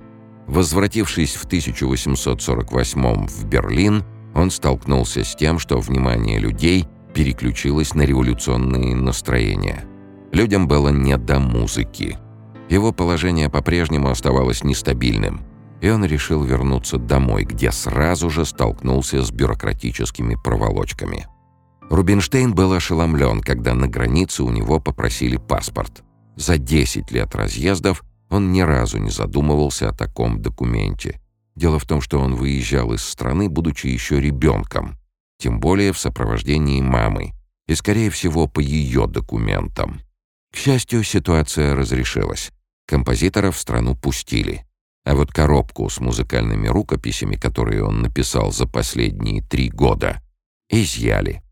Возвратившись 0.46 1.34
в 1.34 1.44
1848 1.44 3.26
в 3.26 3.44
Берлин, 3.46 4.04
он 4.34 4.50
столкнулся 4.50 5.24
с 5.24 5.34
тем, 5.34 5.58
что 5.58 5.78
внимание 5.78 6.38
людей 6.38 6.86
переключилось 7.14 7.94
на 7.94 8.02
революционные 8.02 8.94
настроения. 8.94 9.84
Людям 10.32 10.68
было 10.68 10.88
не 10.88 11.16
до 11.16 11.38
музыки. 11.38 12.18
Его 12.68 12.92
положение 12.92 13.48
по-прежнему 13.48 14.10
оставалось 14.10 14.62
нестабильным, 14.62 15.40
и 15.80 15.88
он 15.88 16.04
решил 16.04 16.42
вернуться 16.42 16.98
домой, 16.98 17.44
где 17.44 17.72
сразу 17.72 18.30
же 18.30 18.44
столкнулся 18.44 19.22
с 19.22 19.30
бюрократическими 19.30 20.36
проволочками. 20.42 21.26
Рубинштейн 21.88 22.54
был 22.54 22.72
ошеломлен, 22.74 23.40
когда 23.40 23.74
на 23.74 23.88
границе 23.88 24.42
у 24.42 24.50
него 24.50 24.78
попросили 24.78 25.36
паспорт. 25.36 26.02
За 26.36 26.58
10 26.58 27.10
лет 27.10 27.34
разъездов 27.34 28.04
он 28.28 28.52
ни 28.52 28.60
разу 28.60 28.98
не 28.98 29.10
задумывался 29.10 29.88
о 29.88 29.94
таком 29.94 30.42
документе. 30.42 31.20
Дело 31.56 31.78
в 31.78 31.86
том, 31.86 32.00
что 32.00 32.20
он 32.20 32.34
выезжал 32.34 32.92
из 32.92 33.02
страны, 33.02 33.48
будучи 33.48 33.86
еще 33.86 34.20
ребенком, 34.20 34.97
тем 35.38 35.60
более 35.60 35.92
в 35.92 35.98
сопровождении 35.98 36.82
мамы, 36.82 37.32
и, 37.66 37.74
скорее 37.74 38.10
всего, 38.10 38.46
по 38.46 38.60
ее 38.60 39.06
документам. 39.06 40.00
К 40.52 40.56
счастью, 40.56 41.04
ситуация 41.04 41.74
разрешилась. 41.74 42.50
Композитора 42.86 43.50
в 43.50 43.58
страну 43.58 43.94
пустили. 43.94 44.64
А 45.04 45.14
вот 45.14 45.30
коробку 45.32 45.88
с 45.88 46.00
музыкальными 46.00 46.68
рукописями, 46.68 47.36
которые 47.36 47.84
он 47.84 48.02
написал 48.02 48.52
за 48.52 48.66
последние 48.66 49.42
три 49.42 49.68
года, 49.68 50.22
изъяли. 50.70 51.42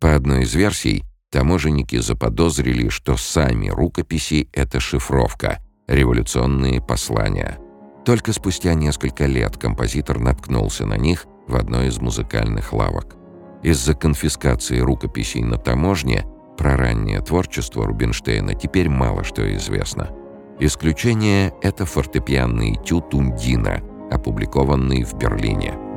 По 0.00 0.14
одной 0.14 0.44
из 0.44 0.54
версий, 0.54 1.04
таможенники 1.30 1.96
заподозрили, 1.96 2.88
что 2.88 3.16
сами 3.16 3.68
рукописи— 3.68 4.48
это 4.52 4.80
шифровка, 4.80 5.58
революционные 5.86 6.80
послания. 6.80 7.58
Только 8.04 8.32
спустя 8.32 8.74
несколько 8.74 9.26
лет 9.26 9.58
композитор 9.58 10.18
наткнулся 10.18 10.86
на 10.86 10.96
них 10.96 11.26
в 11.46 11.56
одной 11.56 11.88
из 11.88 11.98
музыкальных 11.98 12.72
лавок. 12.72 13.17
Из-за 13.62 13.94
конфискации 13.94 14.78
рукописей 14.78 15.42
на 15.42 15.58
таможне 15.58 16.24
про 16.56 16.76
раннее 16.76 17.20
творчество 17.20 17.86
Рубинштейна 17.86 18.54
теперь 18.54 18.88
мало 18.88 19.24
что 19.24 19.54
известно. 19.56 20.10
Исключение— 20.60 21.54
это 21.62 21.86
фортепианный 21.86 22.74
этюд 22.74 23.14
Ундина, 23.14 23.80
опубликованный 24.10 25.04
в 25.04 25.14
Берлине. 25.14 25.87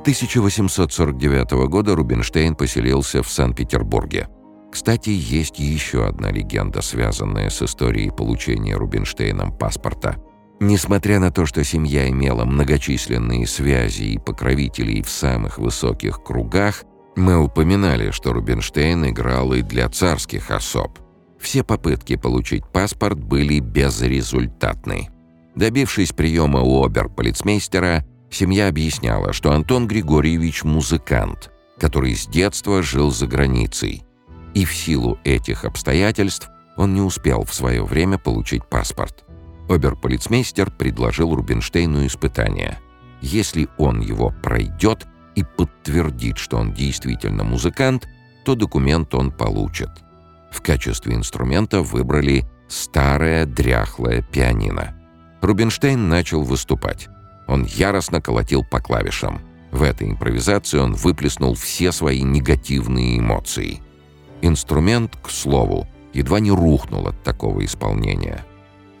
С 0.00 0.02
1849 0.02 1.68
года 1.68 1.94
Рубинштейн 1.94 2.56
поселился 2.56 3.22
в 3.22 3.30
Санкт-Петербурге. 3.30 4.28
Кстати, 4.72 5.10
есть 5.10 5.58
еще 5.58 6.06
одна 6.06 6.30
легенда, 6.30 6.80
связанная 6.80 7.50
с 7.50 7.60
историей 7.60 8.10
получения 8.10 8.76
Рубинштейном 8.76 9.52
паспорта. 9.52 10.16
Несмотря 10.58 11.20
на 11.20 11.30
то, 11.30 11.44
что 11.44 11.62
семья 11.64 12.08
имела 12.08 12.46
многочисленные 12.46 13.46
связи 13.46 14.04
и 14.04 14.18
покровителей 14.18 15.02
в 15.02 15.10
самых 15.10 15.58
высоких 15.58 16.22
кругах, 16.24 16.84
мы 17.14 17.38
упоминали, 17.38 18.10
что 18.10 18.32
Рубинштейн 18.32 19.10
играл 19.10 19.52
и 19.52 19.60
для 19.60 19.90
царских 19.90 20.50
особ. 20.50 20.98
Все 21.38 21.62
попытки 21.62 22.16
получить 22.16 22.66
паспорт 22.66 23.22
были 23.22 23.58
безрезультатны. 23.58 25.10
Добившись 25.54 26.12
приема 26.12 26.60
у 26.60 26.84
обер-полицмейстера, 26.84 28.04
Семья 28.30 28.68
объясняла, 28.68 29.32
что 29.32 29.52
Антон 29.52 29.86
Григорьевич– 29.86 30.62
музыкант. 30.64 31.50
который 31.78 32.14
с 32.14 32.26
детства 32.26 32.82
жил 32.82 33.10
за 33.10 33.26
границей. 33.26 34.04
И 34.52 34.66
в 34.66 34.74
силу 34.74 35.18
этих 35.24 35.64
обстоятельств 35.64 36.50
он 36.76 36.92
не 36.92 37.00
успел 37.00 37.44
в 37.44 37.54
свое 37.54 37.82
время 37.82 38.18
получить 38.18 38.66
паспорт. 38.66 39.24
Оберполицмейстер 39.68 40.70
предложил 40.70 41.34
Рубинштейну 41.34 42.06
испытание. 42.06 42.78
Если 43.22 43.68
он 43.78 44.00
его 44.00 44.34
пройдет 44.42 45.06
и 45.36 45.42
подтвердит, 45.42 46.36
что 46.36 46.58
он 46.58 46.74
действительно 46.74 47.44
музыкант, 47.44 48.06
то 48.44 48.54
документ 48.54 49.14
он 49.14 49.30
получит. 49.30 49.90
В 50.50 50.60
качестве 50.60 51.14
инструмента 51.14 51.80
выбрали 51.80 52.44
старое 52.68 53.46
дряхлое 53.46 54.22
пианино. 54.22 55.00
Рубинштейн 55.40 56.08
начал 56.08 56.42
выступать. 56.42 57.08
Он 57.50 57.64
яростно 57.64 58.22
колотил 58.22 58.64
по 58.64 58.80
клавишам. 58.80 59.40
В 59.72 59.82
этой 59.82 60.08
импровизации 60.08 60.78
он 60.78 60.94
выплеснул 60.94 61.54
все 61.54 61.90
свои 61.90 62.22
негативные 62.22 63.18
эмоции. 63.18 63.80
Инструмент, 64.40 65.16
к 65.20 65.28
слову, 65.28 65.88
едва 66.12 66.38
не 66.38 66.52
рухнул 66.52 67.08
от 67.08 67.20
такого 67.24 67.64
исполнения. 67.64 68.46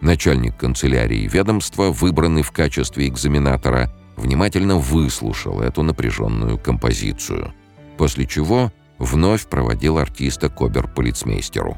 Начальник 0.00 0.56
канцелярии 0.56 1.28
ведомства, 1.28 1.90
выбранный 1.90 2.42
в 2.42 2.50
качестве 2.50 3.06
экзаменатора, 3.06 3.92
внимательно 4.16 4.76
выслушал 4.76 5.60
эту 5.60 5.84
напряженную 5.84 6.58
композицию, 6.58 7.54
после 7.98 8.26
чего 8.26 8.72
вновь 8.98 9.46
проводил 9.46 9.98
артиста 9.98 10.48
к 10.48 10.60
оберполицмейстеру. 10.60 11.76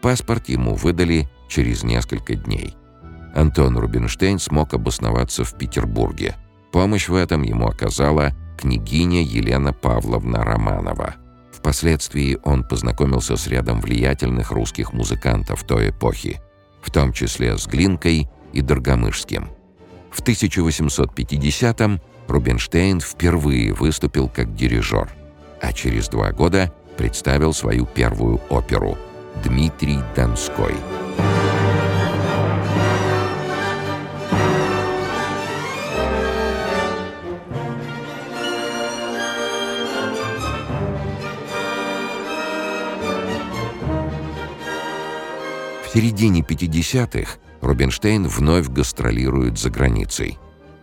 Паспорт 0.00 0.48
ему 0.48 0.74
выдали 0.74 1.28
через 1.48 1.82
несколько 1.82 2.34
дней. 2.34 2.74
Антон 3.34 3.76
Рубинштейн 3.76 4.38
смог 4.38 4.74
обосноваться 4.74 5.44
в 5.44 5.58
Петербурге. 5.58 6.36
Помощь 6.72 7.08
в 7.08 7.14
этом 7.14 7.42
ему 7.42 7.66
оказала 7.66 8.32
княгиня 8.56 9.22
Елена 9.22 9.72
Павловна 9.72 10.44
Романова. 10.44 11.16
Впоследствии 11.52 12.38
он 12.44 12.62
познакомился 12.62 13.36
с 13.36 13.46
рядом 13.48 13.80
влиятельных 13.80 14.52
русских 14.52 14.92
музыкантов 14.92 15.64
той 15.64 15.90
эпохи, 15.90 16.40
в 16.82 16.90
том 16.90 17.12
числе 17.12 17.58
с 17.58 17.66
Глинкой 17.66 18.28
и 18.52 18.60
Доргомышским. 18.60 19.50
В 20.12 20.22
1850-м 20.22 22.00
Рубинштейн 22.28 23.00
впервые 23.00 23.72
выступил 23.72 24.28
как 24.28 24.54
дирижер, 24.54 25.08
а 25.60 25.72
через 25.72 26.08
два 26.08 26.30
года 26.30 26.72
представил 26.96 27.52
свою 27.52 27.86
первую 27.86 28.40
оперу 28.48 28.96
«Дмитрий 29.42 29.98
Донской». 30.14 30.74
В 31.16 31.53
середине 45.94 46.40
50-х 46.40 47.38
Рубинштейн 47.60 48.26
вновь 48.26 48.68
гастролирует 48.68 49.58
за 49.58 49.70
границей, 49.70 50.38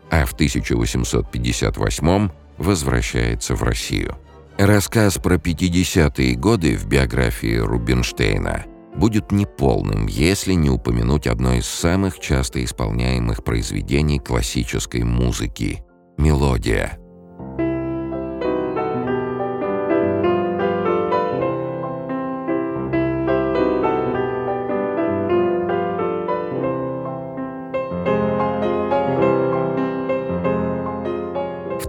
а 0.10 0.26
в 0.26 0.32
1858 0.34 2.30
возвращается 2.58 3.56
в 3.56 3.64
Россию. 3.64 4.16
Рассказ 4.58 5.18
про 5.18 5.36
50-е 5.36 6.36
годы 6.36 6.78
в 6.78 6.86
биографии 6.88 7.58
Рубинштейна 7.58 8.66
будет 8.96 9.34
неполным, 9.34 10.08
если 10.08 10.54
не 10.54 10.70
упомянуть 10.70 11.28
одно 11.28 11.56
из 11.56 11.66
самых 11.66 12.20
часто 12.20 12.64
исполняемых 12.64 13.44
произведений 13.44 14.20
классической 14.20 15.04
музыки— 15.04 15.84
«Мелодия», 16.18 17.01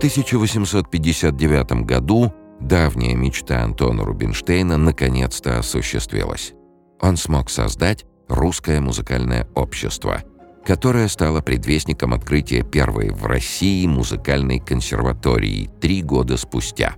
1859 0.02 1.84
году 1.86 2.34
давняя 2.58 3.14
мечта 3.14 3.62
Антона 3.62 4.02
Рубинштейна 4.02 4.76
наконец-то 4.76 5.60
осуществилась. 5.60 6.54
Он 7.00 7.16
смог 7.16 7.48
создать 7.48 8.04
русское 8.26 8.80
музыкальное 8.80 9.46
общество, 9.54 10.24
которое 10.66 11.06
стало 11.06 11.40
предвестником 11.40 12.14
открытия 12.14 12.64
первой 12.64 13.10
в 13.10 13.26
России 13.26 13.86
музыкальной 13.86 14.58
консерватории 14.58 15.70
три 15.80 16.02
года 16.02 16.36
спустя. 16.36 16.96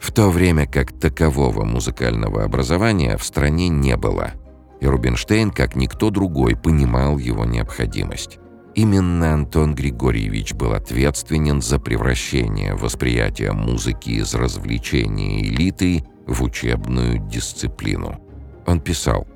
В 0.00 0.10
то 0.10 0.30
время 0.30 0.66
как 0.66 0.98
такового 0.98 1.66
музыкального 1.66 2.44
образования 2.44 3.18
в 3.18 3.24
стране 3.24 3.68
не 3.68 3.94
было, 3.98 4.32
и 4.80 4.86
Рубинштейн, 4.86 5.50
как 5.50 5.76
никто 5.76 6.08
другой, 6.08 6.56
понимал 6.56 7.18
его 7.18 7.44
необходимость. 7.44 8.38
Именно 8.78 9.34
Антон 9.34 9.74
Григорьевич 9.74 10.54
был 10.54 10.72
ответственен 10.72 11.60
за 11.60 11.80
превращение 11.80 12.76
восприятия 12.76 13.50
музыки 13.50 14.10
из 14.10 14.36
развлечения 14.36 15.42
элиты 15.42 16.04
в 16.28 16.44
учебную 16.44 17.18
дисциплину. 17.18 18.20
Он 18.68 18.80
писал, 18.80 19.26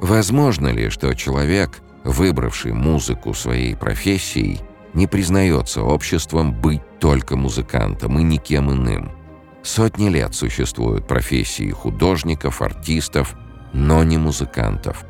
«Возможно 0.00 0.72
ли, 0.72 0.90
что 0.90 1.14
человек, 1.14 1.82
выбравший 2.02 2.72
музыку 2.72 3.32
своей 3.32 3.76
профессией, 3.76 4.60
не 4.92 5.06
признается 5.06 5.82
обществом 5.82 6.52
быть 6.60 6.82
только 6.98 7.36
музыкантом 7.36 8.18
и 8.18 8.24
никем 8.24 8.72
иным? 8.72 9.12
Сотни 9.62 10.08
лет 10.08 10.34
существуют 10.34 11.06
профессии 11.06 11.70
художников, 11.70 12.60
артистов, 12.60 13.36
но 13.72 14.02
не 14.02 14.18
музыкантов. 14.18 15.04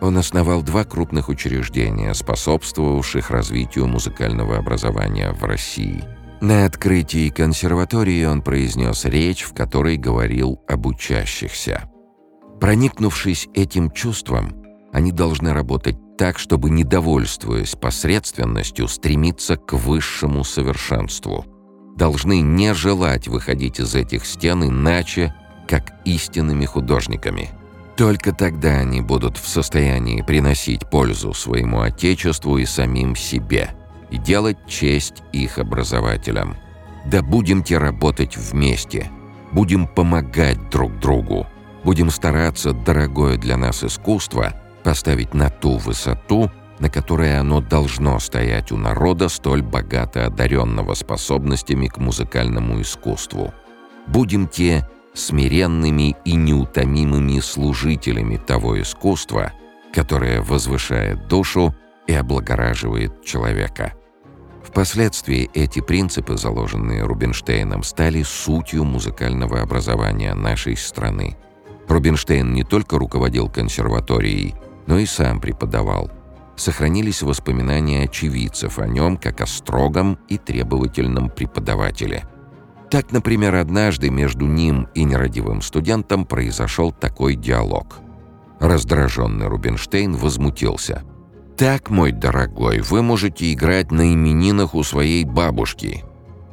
Он 0.00 0.16
основал 0.16 0.62
два 0.62 0.84
крупных 0.84 1.28
учреждения, 1.28 2.14
способствовавших 2.14 3.30
развитию 3.30 3.86
музыкального 3.88 4.56
образования 4.56 5.32
в 5.32 5.44
России. 5.44 6.04
На 6.40 6.66
открытии 6.66 7.30
консерватории 7.30 8.24
он 8.24 8.42
произнес 8.42 9.04
речь, 9.04 9.42
в 9.42 9.54
которой 9.54 9.96
говорил 9.96 10.60
об 10.68 10.86
учащихся. 10.86 11.90
Проникнувшись 12.60 13.48
этим 13.54 13.90
чувством, 13.90 14.64
они 14.92 15.10
должны 15.10 15.52
работать 15.52 15.96
так, 16.16 16.38
чтобы, 16.38 16.70
недовольствуясь 16.70 17.74
посредственностью, 17.74 18.86
стремиться 18.86 19.56
к 19.56 19.72
высшему 19.72 20.44
совершенству. 20.44 21.44
Должны 21.96 22.40
не 22.40 22.72
желать 22.72 23.26
выходить 23.26 23.80
из 23.80 23.96
этих 23.96 24.24
стен 24.24 24.64
иначе, 24.64 25.34
как 25.66 25.94
истинными 26.04 26.66
художниками– 26.66 27.50
только 27.98 28.32
тогда 28.32 28.74
они 28.74 29.00
будут 29.00 29.38
в 29.38 29.48
состоянии 29.48 30.22
приносить 30.22 30.88
пользу 30.88 31.34
своему 31.34 31.80
Отечеству 31.80 32.56
и 32.56 32.64
самим 32.64 33.16
себе 33.16 33.70
и 34.08 34.18
делать 34.18 34.56
честь 34.68 35.24
их 35.32 35.58
образователям. 35.58 36.56
Да 37.06 37.22
будемте 37.22 37.76
работать 37.76 38.36
вместе, 38.36 39.10
будем 39.50 39.88
помогать 39.88 40.70
друг 40.70 40.96
другу, 41.00 41.48
будем 41.82 42.10
стараться 42.10 42.72
дорогое 42.72 43.36
для 43.36 43.56
нас 43.56 43.82
искусство 43.82 44.54
поставить 44.84 45.34
на 45.34 45.50
ту 45.50 45.76
высоту, 45.76 46.52
на 46.78 46.88
которой 46.88 47.36
оно 47.36 47.60
должно 47.60 48.20
стоять 48.20 48.70
у 48.70 48.76
народа, 48.76 49.28
столь 49.28 49.62
богато 49.62 50.26
одаренного 50.26 50.94
способностями 50.94 51.88
к 51.88 51.98
музыкальному 51.98 52.80
искусству. 52.80 53.52
Будем 54.06 54.46
те 54.46 54.88
смиренными 55.18 56.16
и 56.24 56.34
неутомимыми 56.34 57.40
служителями 57.40 58.36
того 58.36 58.80
искусства, 58.80 59.52
которое 59.92 60.40
возвышает 60.40 61.26
душу 61.28 61.74
и 62.06 62.14
облагораживает 62.14 63.24
человека. 63.24 63.94
Впоследствии 64.62 65.50
эти 65.54 65.80
принципы, 65.80 66.36
заложенные 66.36 67.04
Рубинштейном, 67.04 67.82
стали 67.82 68.22
сутью 68.22 68.84
музыкального 68.84 69.60
образования 69.60 70.34
нашей 70.34 70.76
страны. 70.76 71.36
Рубинштейн 71.88 72.52
не 72.52 72.64
только 72.64 72.98
руководил 72.98 73.48
консерваторией, 73.48 74.54
но 74.86 74.98
и 74.98 75.06
сам 75.06 75.40
преподавал. 75.40 76.10
Сохранились 76.56 77.22
воспоминания 77.22 78.04
очевидцев 78.04 78.78
о 78.78 78.86
нем 78.86 79.16
как 79.16 79.40
о 79.40 79.46
строгом 79.46 80.18
и 80.28 80.38
требовательном 80.38 81.30
преподавателе– 81.30 82.24
так, 82.90 83.12
например, 83.12 83.54
однажды 83.56 84.10
между 84.10 84.46
ним 84.46 84.88
и 84.94 85.04
нерадивым 85.04 85.62
студентом 85.62 86.24
произошел 86.24 86.92
такой 86.92 87.36
диалог. 87.36 87.98
Раздраженный 88.60 89.46
Рубинштейн 89.46 90.14
возмутился. 90.14 91.02
«Так, 91.56 91.90
мой 91.90 92.12
дорогой, 92.12 92.80
вы 92.80 93.02
можете 93.02 93.52
играть 93.52 93.90
на 93.90 94.12
именинах 94.12 94.74
у 94.74 94.82
своей 94.82 95.24
бабушки, 95.24 96.04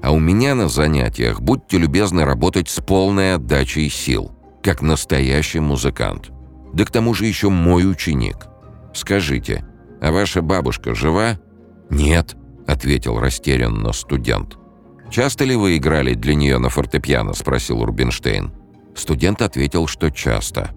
а 0.01 0.11
у 0.11 0.19
меня 0.19 0.55
на 0.55 0.67
занятиях 0.67 1.41
будьте 1.41 1.77
любезны 1.77 2.25
работать 2.25 2.69
с 2.69 2.81
полной 2.83 3.35
отдачей 3.35 3.89
сил, 3.89 4.31
как 4.63 4.81
настоящий 4.81 5.59
музыкант. 5.59 6.31
Да 6.73 6.85
к 6.85 6.91
тому 6.91 7.13
же 7.13 7.25
еще 7.25 7.49
мой 7.49 7.89
ученик. 7.89 8.47
Скажите, 8.93 9.65
а 10.01 10.11
ваша 10.11 10.41
бабушка 10.41 10.95
жива?» 10.95 11.39
«Нет»,— 11.89 12.35
ответил 12.67 13.19
растерянно 13.19 13.93
студент. 13.93 14.57
«Часто 15.15 15.45
ли 15.45 15.55
вы 15.55 15.77
играли 15.77 16.13
для 16.13 16.35
нее 16.35 16.57
на 16.57 16.67
фортепиано?»— 16.67 17.31
спросил 17.35 17.85
Рубинштейн. 17.85 18.51
Студент 18.95 19.41
ответил, 19.41 19.87
что 19.87 20.11
часто. 20.11 20.71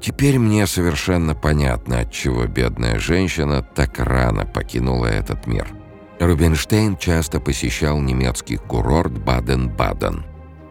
Теперь 0.00 0.38
мне 0.38 0.68
совершенно 0.68 1.34
понятно, 1.34 1.98
отчего 1.98 2.46
бедная 2.46 3.00
женщина 3.00 3.62
так 3.62 3.98
рано 3.98 4.46
покинула 4.46 5.06
этот 5.06 5.48
мир. 5.48 5.66
Рубинштейн 6.20 6.98
часто 6.98 7.40
посещал 7.40 8.00
немецкий 8.00 8.58
курорт 8.58 9.10
Баден-Баден. 9.10 10.24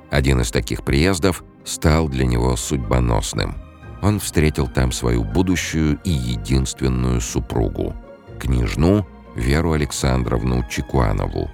Один 0.10 0.40
из 0.40 0.50
таких 0.50 0.86
приездов 0.86 1.44
стал 1.66 2.08
для 2.08 2.26
него 2.26 2.56
судьбоносным. 2.56 3.54
Он 4.02 4.22
встретил 4.22 4.70
там 4.70 4.94
свою 4.94 5.26
будущую 5.26 6.00
и 6.06 6.10
единственную 6.10 7.20
супругу– 7.20 7.94
княжну 8.40 9.06
Веру 9.36 9.74
Александровну 9.74 10.64
Чекуанову. 10.70 11.50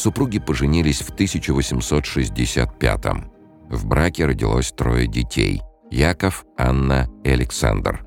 Супруги 0.00 0.38
поженились 0.38 1.02
в 1.02 1.10
1865 1.10 3.04
-м. 3.04 3.24
В 3.68 3.86
браке 3.86 4.24
родилось 4.24 4.72
трое 4.72 5.06
детей– 5.06 5.60
Яков, 5.90 6.46
Анна 6.56 7.06
и 7.22 7.28
Александр. 7.28 8.02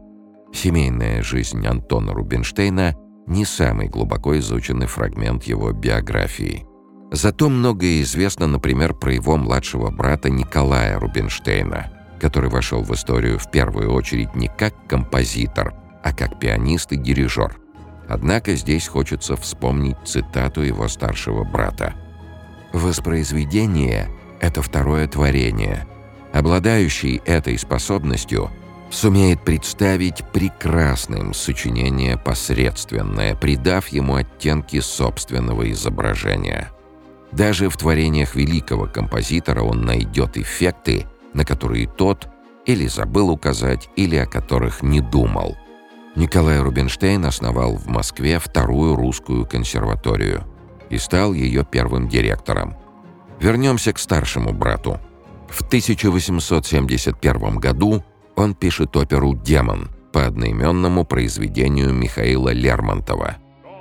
Семейная 0.52 1.22
жизнь 1.22 1.64
Антона 1.68 2.14
Рубинштейна– 2.14 2.96
не 3.28 3.46
самый 3.46 3.90
глубоко 3.90 4.36
изученный 4.40 4.88
фрагмент 4.88 5.44
его 5.44 5.72
биографии. 5.72 6.66
Зато 7.12 7.48
многое 7.48 8.02
известно, 8.02 8.48
например, 8.48 8.96
про 8.96 9.14
его 9.14 9.38
младшего 9.38 9.92
брата 9.92 10.32
Николая 10.32 11.00
Рубинштейна, 11.00 11.92
который 12.20 12.50
вошел 12.50 12.82
в 12.82 12.92
историю 12.92 13.38
в 13.38 13.52
первую 13.52 13.94
очередь 13.94 14.34
не 14.34 14.48
как 14.48 14.74
композитор, 14.88 15.76
а 16.04 16.12
как 16.12 16.40
пианист 16.40 16.92
и 16.92 16.98
дирижер. 16.98 17.63
Однако 18.08 18.56
здесь 18.56 18.88
хочется 18.88 19.36
вспомнить 19.36 19.98
цитату 20.06 20.62
его 20.62 20.88
старшего 20.88 21.44
брата. 21.44 21.94
«Воспроизведение— 22.74 24.10
это 24.42 24.62
второе 24.62 25.08
творение, 25.08 25.88
Обладающий 26.34 27.22
этой 27.26 27.60
способностью 27.60 28.50
сумеет 28.90 29.44
представить 29.44 30.24
прекрасным 30.34 31.34
сочинение 31.34 32.18
посредственное, 32.18 33.36
придав 33.36 33.90
ему 33.90 34.16
оттенки 34.16 34.80
собственного 34.80 35.72
изображения. 35.72 36.72
Даже 37.32 37.70
в 37.70 37.78
творениях 37.78 38.36
великого 38.36 38.88
композитора 38.88 39.62
он 39.62 39.82
найдет 39.82 40.36
эффекты, 40.38 41.06
на 41.36 41.46
которые 41.46 41.88
тот 41.88 42.28
или 42.66 42.88
забыл 42.88 43.30
указать, 43.30 43.90
или 43.96 44.16
о 44.16 44.26
которых 44.26 44.82
не 44.82 45.02
думал. 45.02 45.56
Николай 46.16 46.60
Рубинштейн 46.60 47.26
основал 47.26 47.76
в 47.76 47.88
Москве 47.88 48.40
вторую 48.40 48.96
русскую 48.96 49.46
консерваторию 49.46 50.44
и 50.90 50.98
стал 50.98 51.34
ее 51.34 51.66
первым 51.66 52.08
директором. 52.08 52.76
Вернемся 53.40 53.94
к 53.94 54.00
старшему 54.00 54.54
брату– 54.54 55.00
в 55.54 55.62
1871 55.62 57.58
году 57.58 58.04
он 58.36 58.56
пишет 58.56 58.98
оперу 58.98 59.36
«Демон» 59.36 59.92
по 60.12 60.26
одноименному 60.26 61.06
произведению 61.06 61.94
Михаила 61.94 62.50
Лермонтова. 62.50 63.36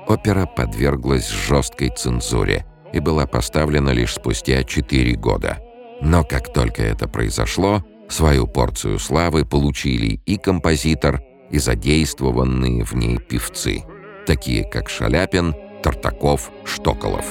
Опера 0.06 0.44
подверглась 0.44 1.30
жесткой 1.30 1.88
цензуре 1.88 2.66
и 2.92 3.00
была 3.00 3.26
поставлена 3.26 3.88
лишь 3.90 4.14
спустя 4.14 4.62
4 4.64 5.14
года. 5.14 5.60
Но 6.02 6.24
как 6.24 6.52
только 6.52 6.82
это 6.82 7.08
произошло, 7.08 7.82
свою 8.08 8.46
порцию 8.46 8.98
славы 8.98 9.46
получили 9.46 10.20
и 10.26 10.36
композитор, 10.36 11.22
и 11.52 11.58
задействованные 11.58 12.82
в 12.82 12.94
ней 12.94 13.18
певцы, 13.18 13.84
такие 14.26 14.64
как 14.64 14.88
Шаляпин, 14.88 15.54
Тартаков, 15.82 16.50
Штоколов. 16.64 17.26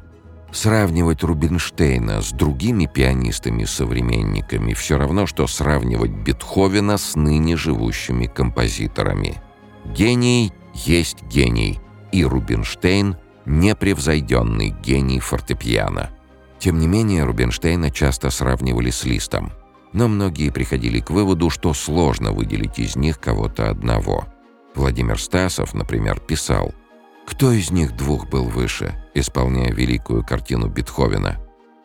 «Сравнивать 0.55 1.21
Рубинштейна 1.21 2.21
с 2.21 2.31
другими 2.31 2.85
пианистами-современниками 2.85 4.73
все 4.73 4.97
равно, 4.97 5.27
что 5.27 5.47
сравнивать 5.47 6.11
Бетховена 6.11 6.97
с 6.97 7.15
ныне 7.17 7.57
живущими 7.57 8.27
композиторами. 8.27 9.35
Гений 9.83 10.53
есть 10.73 11.23
гений, 11.23 11.81
и 12.13 12.23
Рубинштейн– 12.23 13.17
непревзойденный 13.45 14.73
гений 14.81 15.19
фортепиано». 15.19 16.11
Тем 16.57 16.79
не 16.79 16.87
менее, 16.87 17.25
Рубинштейна 17.25 17.91
часто 17.91 18.29
сравнивали 18.29 18.91
с 18.91 19.03
Листом. 19.03 19.51
Но 19.91 20.07
многие 20.07 20.51
приходили 20.51 21.01
к 21.01 21.09
выводу, 21.09 21.49
что 21.49 21.73
сложно 21.73 22.31
выделить 22.31 22.79
из 22.79 22.95
них 22.95 23.19
кого-то 23.19 23.69
одного. 23.69 24.25
Владимир 24.73 25.19
Стасов, 25.19 25.73
например, 25.73 26.21
писал 26.21 26.73
«Кто 27.25 27.51
из 27.51 27.71
них 27.71 27.95
двух 27.95 28.27
был 28.29 28.45
выше, 28.45 29.03
исполняя 29.13 29.71
великую 29.71 30.25
картину 30.25 30.67
Бетховена? 30.67 31.37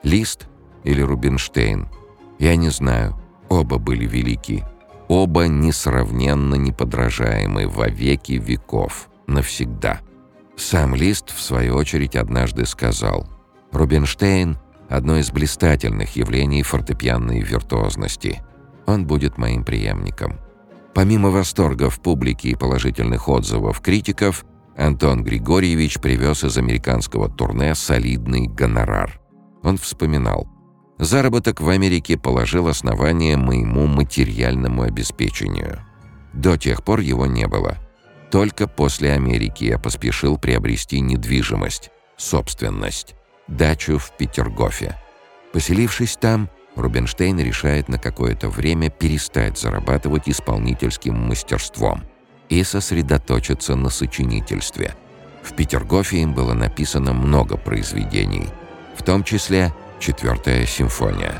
Лист 0.02 0.48
или 0.84 1.00
Рубинштейн? 1.00 1.88
Я 2.38 2.56
не 2.56 2.70
знаю. 2.70 3.20
Оба 3.48 3.78
были 3.78 4.06
велики. 4.06 4.64
Оба 5.08 5.46
несравненно 5.46 6.54
неподражаемы 6.54 7.66
во 7.66 7.88
веки 7.88 8.32
веков, 8.32 9.08
навсегда». 9.26 10.00
Сам 10.56 10.94
Лист, 10.94 11.30
в 11.34 11.40
свою 11.40 11.74
очередь, 11.76 12.16
однажды 12.16 12.66
сказал– 12.66 13.26
Рубинштейн— 13.72 14.58
одно 14.88 15.18
из 15.18 15.30
блистательных 15.30 16.16
явлений 16.16 16.62
фортепианной 16.62 17.40
виртуозности. 17.40 18.42
Он 18.86 19.06
будет 19.06 19.38
моим 19.38 19.64
преемником. 19.64 20.40
Помимо 20.92 21.30
восторга 21.30 21.88
в 21.88 22.00
публике 22.00 22.48
и 22.50 22.56
положительных 22.56 23.28
отзывов 23.28 23.80
критиков, 23.80 24.44
Антон 24.80 25.22
Григорьевич 25.22 26.00
привез 26.00 26.42
из 26.42 26.56
американского 26.56 27.28
турне 27.28 27.74
солидный 27.74 28.46
гонорар. 28.46 29.20
Он 29.62 29.76
вспоминал. 29.76 30.48
«Заработок 30.98 31.60
в 31.60 31.68
Америке 31.68 32.16
положил 32.16 32.66
основание 32.66 33.36
моему 33.36 33.86
материальному 33.86 34.82
обеспечению. 34.82 35.80
До 36.32 36.56
тех 36.56 36.82
пор 36.82 37.00
его 37.00 37.26
не 37.26 37.46
было. 37.46 37.76
Только 38.30 38.66
после 38.66 39.12
Америки 39.12 39.64
я 39.64 39.78
поспешил 39.78 40.38
приобрести 40.38 41.00
недвижимость, 41.00 41.90
собственность 42.16 43.14
дачу 43.48 43.98
в 43.98 44.16
Петергофе. 44.16 44.96
Поселившись 45.52 46.16
там, 46.16 46.48
Рубинштейн 46.76 47.38
решает 47.38 47.88
на 47.90 47.98
какое-то 47.98 48.48
время 48.48 48.88
перестать 48.88 49.58
зарабатывать 49.58 50.26
исполнительским 50.26 51.14
мастерством 51.28 52.02
и 52.50 52.64
сосредоточиться 52.64 53.76
на 53.76 53.88
сочинительстве. 53.88 54.94
В 55.42 55.54
Петергофе 55.54 56.18
им 56.18 56.34
было 56.34 56.52
написано 56.52 57.14
много 57.14 57.56
произведений, 57.56 58.48
в 58.96 59.02
том 59.02 59.24
числе 59.24 59.72
«Четвертая 59.98 60.66
симфония». 60.66 61.34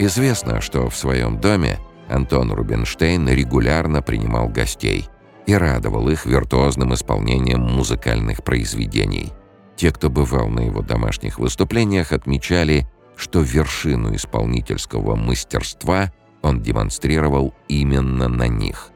Известно, 0.00 0.60
что 0.60 0.88
в 0.88 0.96
своем 0.96 1.40
доме 1.40 1.78
Антон 2.08 2.52
Рубинштейн 2.52 3.28
регулярно 3.28 4.00
принимал 4.00 4.48
гостей 4.48 5.08
и 5.48 5.54
радовал 5.54 6.10
их 6.10 6.26
виртуозным 6.26 6.92
исполнением 6.92 7.62
музыкальных 7.62 8.44
произведений. 8.44 9.32
Те, 9.76 9.90
кто 9.90 10.10
бывал 10.10 10.48
на 10.48 10.60
его 10.60 10.82
домашних 10.82 11.38
выступлениях, 11.38 12.12
отмечали, 12.12 12.86
что 13.16 13.40
вершину 13.40 14.14
исполнительского 14.14 15.16
мастерства 15.16 16.12
он 16.42 16.60
демонстрировал 16.60 17.54
именно 17.66 18.28
на 18.28 18.46
них. 18.46 18.90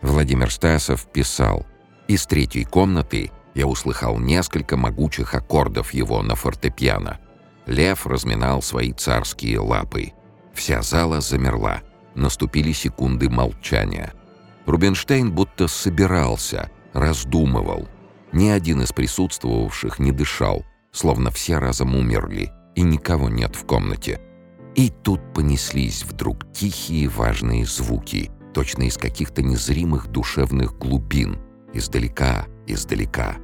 Владимир 0.00 0.50
Стасов 0.50 1.04
писал 1.04 1.66
«Из 2.08 2.24
третьей 2.24 2.64
комнаты 2.64 3.30
я 3.54 3.66
услыхал 3.66 4.18
несколько 4.18 4.78
могучих 4.78 5.34
аккордов 5.34 5.92
его 5.92 6.22
на 6.22 6.34
фортепиано. 6.34 7.20
Лев 7.66 8.06
разминал 8.06 8.62
свои 8.62 8.94
царские 8.94 9.58
лапы. 9.58 10.14
Вся 10.54 10.80
зала 10.80 11.20
замерла. 11.20 11.82
Наступили 12.14 12.72
секунды 12.72 13.28
молчания. 13.28 14.14
Рубинштейн 14.66 15.32
будто 15.32 15.68
собирался, 15.68 16.70
раздумывал. 16.92 17.88
Ни 18.32 18.48
один 18.48 18.82
из 18.82 18.92
присутствовавших 18.92 19.98
не 19.98 20.12
дышал, 20.12 20.64
словно 20.92 21.30
все 21.30 21.58
разом 21.58 21.94
умерли, 21.94 22.52
и 22.74 22.82
никого 22.82 23.28
нет 23.28 23.56
в 23.56 23.64
комнате. 23.64 24.20
И 24.76 24.90
тут 24.90 25.20
понеслись 25.34 26.04
вдруг 26.04 26.52
тихие 26.52 27.08
важные 27.08 27.64
звуки, 27.66 28.30
точно 28.54 28.84
из 28.84 28.96
каких-то 28.96 29.42
незримых 29.42 30.08
душевных 30.08 30.78
глубин, 30.78 31.38
издалека, 31.72 32.46
издалека. 32.66 33.36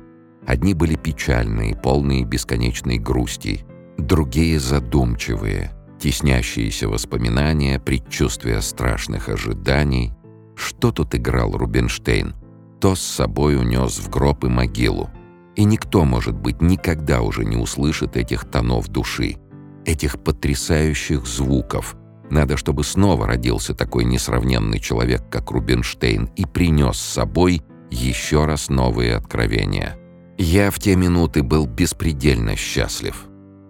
Одни 0.46 0.74
были 0.74 0.94
печальные, 0.94 1.74
полные 1.74 2.24
бесконечной 2.24 2.98
грусти, 2.98 3.64
другие 3.98 4.60
задумчивые, 4.60 5.76
Теснящиеся 5.98 6.88
воспоминания, 6.88 7.80
предчувствия 7.80 8.60
страшных 8.60 9.28
ожиданий. 9.28 10.12
Что 10.56 10.90
тут 10.90 11.14
играл 11.14 11.52
Рубинштейн? 11.52 12.34
То 12.80 12.94
с 12.94 13.00
собой 13.00 13.56
унес 13.56 13.98
в 13.98 14.10
гроб 14.10 14.44
и 14.44 14.48
могилу. 14.48 15.10
И 15.54 15.64
никто, 15.64 16.04
может 16.04 16.34
быть, 16.34 16.60
никогда 16.60 17.22
уже 17.22 17.44
не 17.44 17.56
услышит 17.56 18.16
этих 18.16 18.44
тонов 18.44 18.88
души, 18.88 19.36
этих 19.84 20.22
потрясающих 20.22 21.26
звуков. 21.26 21.96
Надо, 22.30 22.56
чтобы 22.56 22.84
снова 22.84 23.26
родился 23.26 23.74
такой 23.74 24.04
несравненный 24.04 24.80
человек, 24.80 25.22
как 25.30 25.50
Рубинштейн, 25.50 26.30
и 26.36 26.44
принес 26.44 26.96
с 26.96 27.12
собой 27.14 27.62
еще 27.90 28.44
раз 28.44 28.68
новые 28.68 29.14
откровения. 29.14 29.96
Я 30.36 30.70
в 30.70 30.78
те 30.78 30.96
минуты 30.96 31.42
был 31.42 31.66
беспредельно 31.66 32.56
счастлив. 32.56 33.26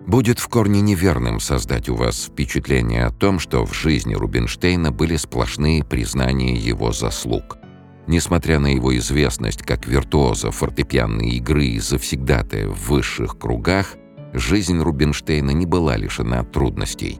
Будет 0.07 0.39
в 0.39 0.47
корне 0.47 0.81
неверным 0.83 1.41
создать 1.41 1.89
у 1.89 1.97
вас 1.97 2.27
впечатление 2.27 3.07
о 3.07 3.11
том, 3.11 3.41
что 3.41 3.67
в 3.67 3.75
жизни 3.75 4.15
Рубинштейна 4.15 4.93
были 4.93 5.17
сплошные 5.17 5.83
признания 5.83 6.55
его 6.55 6.93
заслуг. 6.93 7.59
Несмотря 8.07 8.61
на 8.61 8.69
его 8.69 8.97
известность 8.97 9.63
как 9.63 9.89
виртуоза 9.89 10.53
фортепианной 10.53 11.31
игры 11.31 11.67
и 11.67 11.81
завсегдатая 11.81 12.69
в 12.69 12.89
высших 12.89 13.37
кругах, 13.37 13.97
жизнь 14.33 14.79
Рубинштейна 14.81 15.51
не 15.51 15.67
была 15.67 15.97
лишена 15.97 16.45
трудностей. 16.45 17.19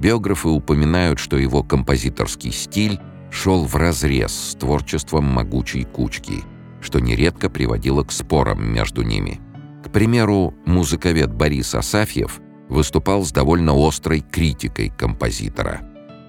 Биографы 0.00 0.48
упоминают, 0.48 1.20
что 1.20 1.36
его 1.36 1.62
композиторский 1.62 2.50
стиль 2.50 2.98
шел 3.30 3.64
вразрез 3.64 4.32
с 4.32 4.54
творчеством 4.56 5.24
могучей 5.24 5.84
кучки, 5.84 6.42
что 6.80 6.98
нередко 6.98 7.48
приводило 7.48 8.02
к 8.02 8.10
спорам 8.10 8.66
между 8.72 9.02
ними– 9.02 9.40
примеру, 9.94 10.52
музыковед 10.66 11.32
Борис 11.32 11.74
Асафьев 11.74 12.40
выступал 12.68 13.24
с 13.24 13.30
довольно 13.30 13.72
острой 13.74 14.20
критикой 14.20 14.90
композитора. 14.90 15.82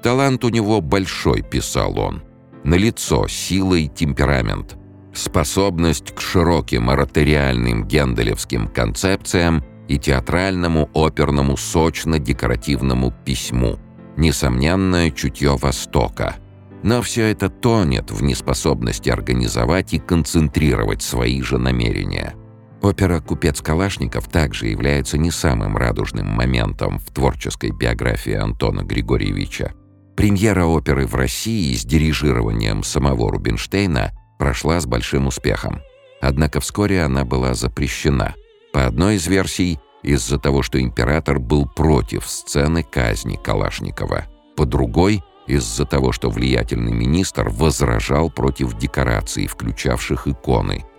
«Талант 0.03 0.45
у 0.45 0.49
него 0.49 0.81
большой»,— 0.81 1.41
писал 1.51 1.99
он. 1.99 2.21
«Налицо 2.63 3.27
сила 3.27 3.73
и 3.73 3.87
темперамент, 3.87 4.77
способность 5.13 6.13
к 6.13 6.21
широким 6.21 6.91
ораториальным 6.91 7.87
генделевским 7.87 8.67
концепциям 8.67 9.63
и 9.87 9.97
театральному 9.97 10.89
оперному 10.93 11.57
сочно-декоративному 11.57 13.13
письму, 13.25 13.79
несомненное 14.15 15.09
чутье 15.09 15.57
Востока». 15.57 16.35
Но 16.83 17.01
все 17.01 17.31
это 17.31 17.49
тонет 17.49 18.11
в 18.11 18.21
неспособности 18.21 19.09
организовать 19.09 19.95
и 19.95 19.99
концентрировать 19.99 21.01
свои 21.01 21.41
же 21.41 21.57
намерения– 21.57 22.35
Опера 22.85 23.19
«Купец 23.19 23.61
Калашников» 23.61 24.27
также 24.27 24.67
является 24.67 25.17
не 25.17 25.31
самым 25.31 25.75
радужным 25.75 26.27
моментом 26.27 26.99
в 26.99 27.11
творческой 27.11 27.71
биографии 27.71 28.33
Антона 28.33 28.83
Григорьевича. 28.83 29.73
Премьера 30.15 30.65
оперы 30.65 31.07
в 31.07 31.15
России 31.15 31.73
с 31.73 31.83
дирижированием 31.83 32.83
самого 32.83 33.31
Рубинштейна 33.31 34.11
прошла 34.37 34.79
с 34.79 34.85
большим 34.85 35.25
успехом. 35.25 35.81
Однако 36.21 36.59
вскоре 36.59 37.01
она 37.01 37.25
была 37.25 37.55
запрещена. 37.55 38.35
По 38.71 38.85
одной 38.85 39.15
из 39.15 39.25
версий, 39.25 39.79
из-за 40.03 40.37
того, 40.37 40.61
что 40.61 40.79
император 40.79 41.39
был 41.39 41.67
против 41.67 42.27
сцены 42.27 42.83
казни 42.83 43.39
Калашникова. 43.43 44.25
По 44.55 44.65
другой— 44.67 45.23
из-за 45.47 45.85
того, 45.85 46.11
что 46.11 46.29
влиятельный 46.29 46.93
министр 46.93 47.49
возражал 47.49 48.29
против 48.29 48.77
декораций, 48.77 49.47
включавших 49.47 50.27
иконы— 50.27 50.85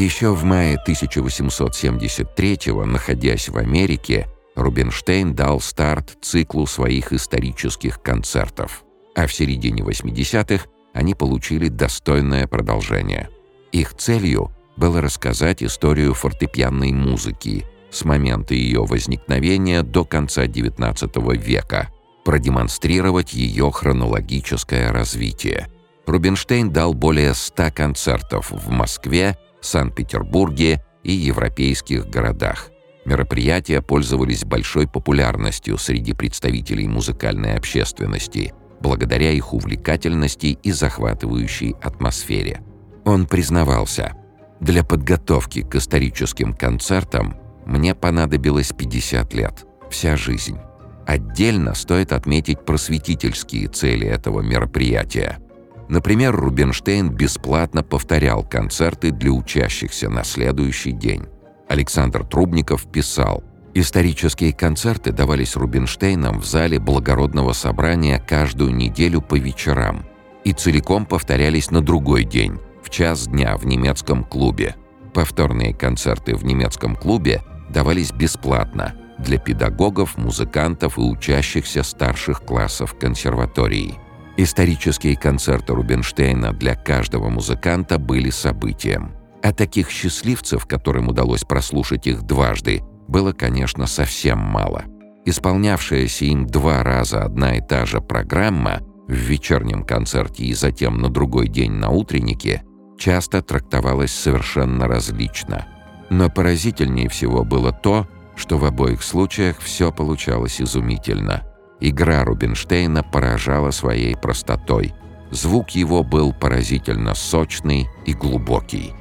Еще 0.00 0.32
в 0.34 0.44
мае 0.44 0.78
1873-го, 0.88 2.86
находясь 2.86 3.50
в 3.50 3.58
Америке, 3.58 4.28
Рубинштейн 4.56 5.34
дал 5.34 5.60
старт 5.60 6.16
циклу 6.22 6.66
своих 6.66 7.12
исторических 7.12 8.00
концертов, 8.00 8.84
а 9.14 9.26
в 9.26 9.34
середине 9.34 9.82
80-х 9.82 10.64
они 10.94 11.14
получили 11.14 11.68
достойное 11.68 12.46
продолжение. 12.46 13.28
Их 13.72 13.92
целью 13.94 14.50
было 14.78 15.02
рассказать 15.02 15.62
историю 15.62 16.14
фортепианной 16.14 16.92
музыки 16.92 17.66
с 17.90 18.02
момента 18.06 18.54
ее 18.54 18.86
возникновения 18.86 19.82
до 19.82 20.06
конца 20.06 20.46
XIX 20.46 21.36
века, 21.36 21.90
продемонстрировать 22.24 23.34
ее 23.34 23.70
хронологическое 23.70 24.92
развитие. 24.92 25.66
Рубинштейн 26.06 26.70
дал 26.70 26.94
более 26.94 27.34
100 27.34 27.70
концертов 27.72 28.50
в 28.50 28.70
Москве 28.70 29.36
Санкт-Петербурге 29.66 30.84
и 31.02 31.12
европейских 31.12 32.06
городах. 32.08 32.70
Мероприятия 33.04 33.80
пользовались 33.80 34.44
большой 34.44 34.86
популярностью 34.86 35.78
среди 35.78 36.12
представителей 36.12 36.86
музыкальной 36.86 37.54
общественности, 37.54 38.52
благодаря 38.80 39.30
их 39.30 39.52
увлекательности 39.52 40.58
и 40.62 40.72
захватывающей 40.72 41.74
атмосфере. 41.82 42.60
Он 43.04 43.26
признавался, 43.26 44.12
«Для 44.60 44.84
подготовки 44.84 45.62
к 45.62 45.74
историческим 45.76 46.52
концертам 46.52 47.36
мне 47.64 47.94
понадобилось 47.94 48.72
50 48.72 49.32
лет, 49.34 49.64
вся 49.90 50.16
жизнь. 50.16 50.58
Отдельно 51.06 51.74
стоит 51.74 52.12
отметить 52.12 52.64
просветительские 52.64 53.68
цели 53.68 54.06
этого 54.06 54.42
мероприятия– 54.42 55.38
Например, 55.90 56.36
Рубинштейн 56.36 57.10
бесплатно 57.10 57.82
повторял 57.82 58.44
концерты 58.44 59.10
для 59.10 59.32
учащихся 59.32 60.08
на 60.08 60.22
следующий 60.22 60.92
день. 60.92 61.26
Александр 61.68 62.24
Трубников 62.24 62.86
писал, 62.86 63.42
«Исторические 63.74 64.52
концерты 64.52 65.10
давались 65.10 65.56
Рубинштейном 65.56 66.38
в 66.38 66.46
зале 66.46 66.78
благородного 66.78 67.54
собрания 67.54 68.24
каждую 68.24 68.72
неделю 68.72 69.20
по 69.20 69.34
вечерам 69.34 70.06
и 70.44 70.52
целиком 70.52 71.06
повторялись 71.06 71.72
на 71.72 71.80
другой 71.80 72.22
день, 72.22 72.60
в 72.84 72.90
час 72.90 73.26
дня 73.26 73.56
в 73.56 73.66
немецком 73.66 74.22
клубе. 74.22 74.76
Повторные 75.12 75.74
концерты 75.74 76.36
в 76.36 76.44
немецком 76.44 76.94
клубе 76.94 77.42
давались 77.68 78.12
бесплатно 78.12 78.94
для 79.18 79.38
педагогов, 79.38 80.16
музыкантов 80.16 80.98
и 80.98 81.00
учащихся 81.00 81.82
старших 81.82 82.42
классов 82.42 82.96
консерватории. 82.96 83.98
Исторические 84.42 85.18
концерты 85.18 85.74
Рубинштейна 85.74 86.54
для 86.54 86.74
каждого 86.74 87.28
музыканта 87.28 87.98
были 87.98 88.30
событием. 88.30 89.12
А 89.42 89.52
таких 89.52 89.90
счастливцев, 89.90 90.64
которым 90.64 91.08
удалось 91.08 91.44
прослушать 91.44 92.06
их 92.06 92.22
дважды, 92.22 92.80
было, 93.06 93.34
конечно, 93.34 93.86
совсем 93.86 94.38
мало. 94.38 94.84
Исполнявшаяся 95.26 96.24
им 96.24 96.46
два 96.46 96.82
раза 96.82 97.22
одна 97.22 97.58
и 97.58 97.60
та 97.60 97.84
же 97.84 98.00
программа 98.00 98.80
в 99.06 99.12
вечернем 99.12 99.84
концерте 99.84 100.44
и 100.44 100.54
затем 100.54 101.02
на 101.02 101.10
другой 101.10 101.48
день 101.48 101.72
на 101.72 101.90
утреннике 101.90 102.62
часто 102.98 103.42
трактовалась 103.42 104.14
совершенно 104.14 104.88
различно. 104.88 105.66
Но 106.08 106.30
поразительнее 106.30 107.10
всего 107.10 107.44
было 107.44 107.72
то, 107.72 108.08
что 108.36 108.56
в 108.56 108.64
обоих 108.64 109.02
случаях 109.02 109.58
все 109.58 109.92
получалось 109.92 110.62
изумительно. 110.62 111.42
Игра 111.80 112.24
Рубинштейна 112.24 113.02
поражала 113.02 113.70
своей 113.70 114.16
простотой. 114.16 114.94
Звук 115.30 115.70
его 115.70 116.02
был 116.02 116.32
поразительно 116.32 117.14
сочный 117.14 117.88
и 118.04 118.12
глубокий. 118.12 118.92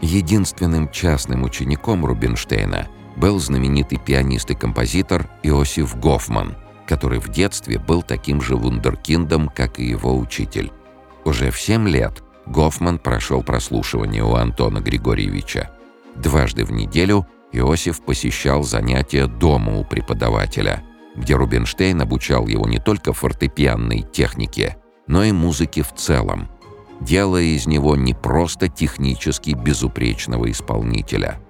Единственным 0.00 0.90
частным 0.90 1.44
учеником 1.44 2.04
Рубинштейна 2.04 2.88
был 3.16 3.38
знаменитый 3.38 3.98
пианист 3.98 4.50
и 4.50 4.54
композитор 4.54 5.28
Иосиф 5.42 5.96
Гофман, 5.96 6.56
который 6.86 7.20
в 7.20 7.28
детстве 7.28 7.78
был 7.78 8.02
таким 8.02 8.40
же 8.40 8.56
вундеркиндом, 8.56 9.48
как 9.48 9.78
и 9.78 9.84
его 9.84 10.18
учитель. 10.18 10.72
Уже 11.24 11.50
в 11.50 11.60
7 11.60 11.88
лет 11.88 12.22
Гофман 12.46 12.98
прошел 12.98 13.42
прослушивание 13.42 14.24
у 14.24 14.34
Антона 14.34 14.80
Григорьевича. 14.80 15.70
Дважды 16.16 16.64
в 16.64 16.72
неделю 16.72 17.26
Иосиф 17.52 18.04
посещал 18.04 18.62
занятия 18.64 19.26
дома 19.26 19.78
у 19.78 19.84
преподавателя, 19.84 20.82
где 21.16 21.34
Рубинштейн 21.36 22.00
обучал 22.00 22.46
его 22.46 22.66
не 22.66 22.78
только 22.78 23.12
фортепианной 23.12 24.02
технике, 24.02 24.76
но 25.06 25.24
и 25.24 25.32
музыке 25.32 25.82
в 25.82 25.94
целом, 25.94 26.48
делая 27.00 27.42
из 27.42 27.66
него 27.66 27.96
не 27.96 28.14
просто 28.14 28.68
технически 28.68 29.50
безупречного 29.50 30.50
исполнителя. 30.50 31.40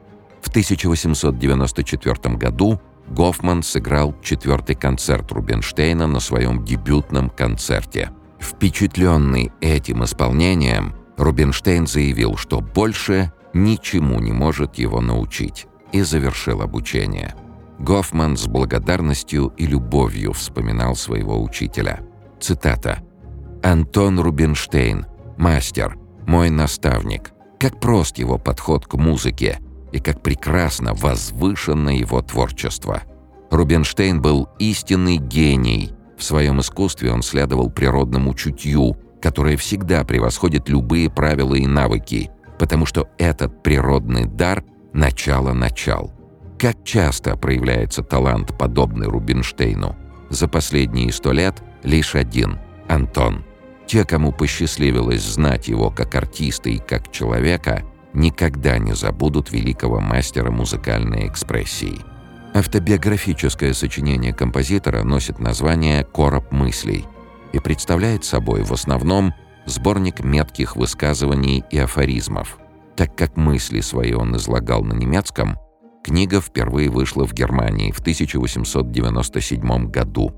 В 0.43 0.49
1894 0.49 2.37
году 2.37 2.81
Гофман 3.09 3.63
сыграл 3.63 4.15
четвертый 4.23 4.77
концерт 4.77 5.31
Рубинштейна 5.33 6.07
на 6.07 6.21
своем 6.21 6.65
дебютном 6.65 7.31
концерте. 7.31 8.11
Впечатленный 8.41 9.53
этим 9.61 10.05
исполнением, 10.05 10.95
Рубинштейн 11.17 11.87
заявил, 11.87 12.37
что 12.37 12.61
больше 12.61 13.33
ничему 13.53 14.21
не 14.21 14.33
может 14.33 14.77
его 14.77 15.01
научить, 15.01 15.67
и 15.93 16.03
завершил 16.03 16.61
обучение. 16.61 17.35
Гофман 17.79 18.37
с 18.37 18.47
благодарностью 18.47 19.53
и 19.57 19.67
любовью 19.67 20.33
вспоминал 20.33 20.95
своего 20.97 21.43
учителя. 21.43 22.01
Цитата. 22.41 23.03
«Антон 23.63 24.21
Рубинштейн, 24.21 25.07
мастер, 25.37 25.99
мой 26.27 26.51
наставник. 26.51 27.33
Как 27.59 27.81
прост 27.81 28.19
его 28.19 28.39
подход 28.39 28.87
к 28.87 28.95
музыке, 28.95 29.59
и 29.93 30.01
как 30.01 30.23
прекрасно 30.23 30.93
возвышено 30.93 31.91
его 31.91 32.21
творчество. 32.21 33.03
Рубинштейн 33.51 34.21
был 34.21 34.49
истинный 34.59 35.19
гений. 35.19 35.93
В 36.19 36.25
своем 36.25 36.61
искусстве 36.61 37.13
он 37.13 37.23
следовал 37.23 37.71
природному 37.71 38.35
чутью, 38.35 38.97
которое 39.23 39.57
всегда 39.57 40.05
превосходит 40.05 40.69
любые 40.69 41.11
правила 41.11 41.55
и 41.55 41.67
навыки, 41.67 42.31
потому 42.59 42.87
что 42.87 43.09
этот 43.19 43.63
природный 43.63 44.27
дар– 44.27 44.65
начало 44.95 45.53
начал. 45.53 46.14
Как 46.65 46.83
часто 46.83 47.37
проявляется 47.37 48.03
талант, 48.03 48.57
подобный 48.57 49.07
Рубинштейну? 49.07 49.95
За 50.31 50.49
последние 50.49 51.13
сто 51.13 51.31
лет 51.31 51.63
лишь 51.83 52.15
один– 52.15 52.59
Антон. 52.89 53.45
Те, 53.87 54.07
кому 54.07 54.33
посчастливилось 54.33 55.21
знать 55.21 55.69
его 55.69 55.91
как 55.91 56.15
артиста 56.15 56.71
и 56.71 56.79
как 56.79 57.13
человека– 57.13 57.83
никогда 58.15 58.79
не 58.79 58.95
забудут 58.95 59.53
великого 59.53 60.01
мастера 60.01 60.51
музыкальной 60.51 61.27
экспрессии. 61.27 62.01
Автобиографическое 62.55 63.75
сочинение 63.75 64.33
композитора 64.33 65.03
носит 65.03 65.41
название 65.41 66.03
«Короб 66.03 66.51
мыслей» 66.51 67.05
и 67.53 67.59
представляет 67.59 68.25
собой 68.25 68.63
в 68.63 68.73
основном 68.73 69.35
сборник 69.67 70.25
метких 70.25 70.77
высказываний 70.77 71.63
и 71.71 71.77
афоризмов. 71.79 72.57
Так 72.97 73.15
как 73.15 73.37
мысли 73.37 73.81
свои 73.83 74.15
он 74.15 74.35
излагал 74.39 74.83
на 74.83 74.95
немецком, 74.95 75.59
книга 76.05 76.41
впервые 76.41 76.91
вышла 76.91 77.27
в 77.27 77.33
Германии 77.33 77.91
в 77.91 77.99
1897 77.99 79.91
году. 79.91 80.31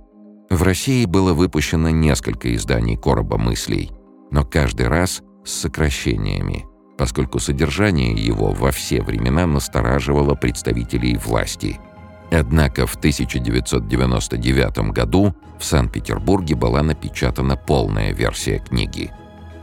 В 0.49 0.63
России 0.63 1.05
было 1.05 1.35
выпущено 1.35 1.91
несколько 1.91 2.55
изданий 2.55 2.97
«Короба 2.97 3.37
мыслей», 3.37 3.91
но 4.31 4.45
каждый 4.45 4.87
раз 4.87 5.23
с 5.45 5.51
сокращениями– 5.51 6.65
поскольку 6.97 7.39
содержание 7.39 8.13
его 8.13 8.53
во 8.53 8.71
все 8.71 9.03
времена 9.03 9.47
настораживало 9.47 10.35
представителей 10.35 11.17
власти. 11.17 11.79
Однако 12.31 12.87
в 12.87 12.97
1999 12.97 14.93
году 14.93 15.35
в 15.59 15.65
Санкт-Петербурге 15.65 16.55
была 16.57 16.83
напечатана 16.83 17.57
полная 17.57 18.13
версия 18.13 18.59
книги. 18.59 19.13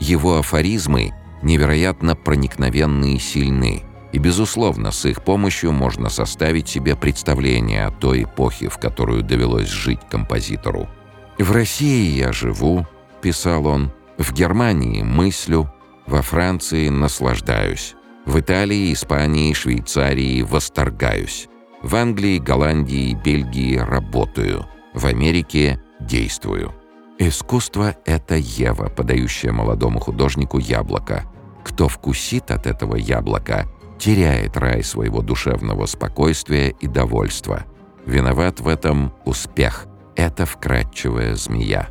Его 0.00 0.38
афоризмы 0.38 1.12
невероятно 1.42 2.16
проникновенны 2.16 3.14
и 3.16 3.18
сильны, 3.18 3.82
и, 4.14 4.18
безусловно, 4.18 4.92
с 4.92 5.06
их 5.06 5.24
помощью 5.24 5.72
можно 5.72 6.08
составить 6.08 6.68
себе 6.68 6.94
представление 6.94 7.86
о 7.86 7.90
той 7.90 8.22
эпохе, 8.22 8.68
в 8.68 8.78
которую 8.78 9.24
довелось 9.24 9.66
жить 9.66 9.98
композитору. 10.08 10.88
«В 11.36 11.50
России 11.50 12.16
я 12.16 12.32
живу»,— 12.32 12.86
писал 13.22 13.66
он,— 13.66 13.90
«в 14.18 14.32
Германии 14.32 15.02
мыслю, 15.02 15.68
во 16.06 16.22
Франции 16.22 16.90
наслаждаюсь. 16.90 17.96
В 18.24 18.38
Италии, 18.38 18.92
Испании, 18.92 19.52
Швейцарии 19.52 20.42
восторгаюсь. 20.42 21.48
В 21.82 21.96
Англии, 21.96 22.38
Голландии, 22.38 23.18
Бельгии 23.24 23.78
работаю. 23.78 24.64
В 24.94 25.06
Америке 25.06 25.82
действую. 25.98 26.72
Искусство— 27.18 27.96
это 28.04 28.36
Ева, 28.36 28.90
подающая 28.90 29.50
молодому 29.50 29.98
художнику 29.98 30.58
яблоко. 30.58 31.24
Кто 31.64 31.88
вкусит 31.88 32.52
от 32.52 32.68
этого 32.68 32.94
яблока, 32.94 33.66
теряет 34.04 34.56
рай 34.56 34.82
своего 34.82 35.22
душевного 35.22 35.86
спокойствия 35.86 36.68
и 36.68 36.86
довольства. 36.86 37.64
Виноват 38.04 38.60
в 38.60 38.68
этом 38.68 39.12
успех. 39.24 39.86
Это 40.14 40.46
вкрадчивая 40.46 41.36
змея. 41.36 41.88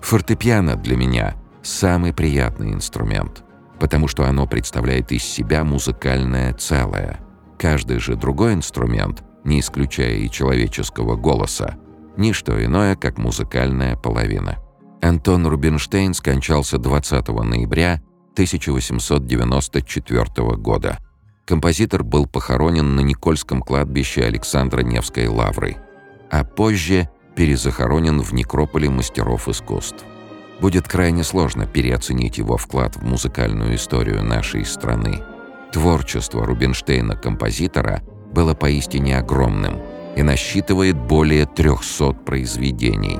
Фортепиано 0.00 0.76
для 0.76 0.96
меня— 0.96 1.36
самый 1.62 2.12
приятный 2.12 2.72
инструмент 2.72 3.44
потому 3.82 4.06
что 4.06 4.24
оно 4.26 4.46
представляет 4.46 5.10
из 5.10 5.24
себя 5.24 5.64
музыкальное 5.64 6.54
целое. 6.54 7.18
Каждый 7.58 7.98
же 7.98 8.14
другой 8.14 8.54
инструмент, 8.54 9.24
не 9.42 9.58
исключая 9.58 10.18
и 10.18 10.30
человеческого 10.30 11.16
голоса, 11.16 11.74
ни 12.16 12.30
что 12.30 12.64
иное, 12.64 12.94
как 12.94 13.18
музыкальная 13.18 13.96
половина. 13.96 14.60
Антон 15.02 15.48
Рубинштейн 15.48 16.14
скончался 16.14 16.78
20 16.78 17.26
ноября 17.26 18.00
1894 18.34 20.56
года. 20.58 21.00
Композитор 21.44 22.04
был 22.04 22.26
похоронен 22.26 22.94
на 22.94 23.00
Никольском 23.00 23.62
кладбище 23.62 24.22
Александра 24.22 24.82
Невской 24.82 25.26
лавры, 25.26 25.76
а 26.30 26.44
позже 26.44 27.08
перезахоронен 27.34 28.20
в 28.20 28.32
некрополе 28.32 28.88
мастеров 28.88 29.48
искусств. 29.48 30.04
Будет 30.60 30.86
крайне 30.86 31.24
сложно 31.24 31.66
переоценить 31.66 32.38
его 32.38 32.56
вклад 32.56 32.94
в 32.94 33.02
музыкальную 33.02 33.74
историю 33.74 34.22
нашей 34.22 34.64
страны. 34.64 35.20
Творчество 35.72 36.46
Рубинштейна-композитора 36.46 38.02
было 38.32 38.54
поистине 38.54 39.18
огромным 39.18 39.80
и 40.14 40.22
насчитывает 40.22 40.96
более 40.96 41.46
300 41.46 42.12
произведений. 42.12 43.18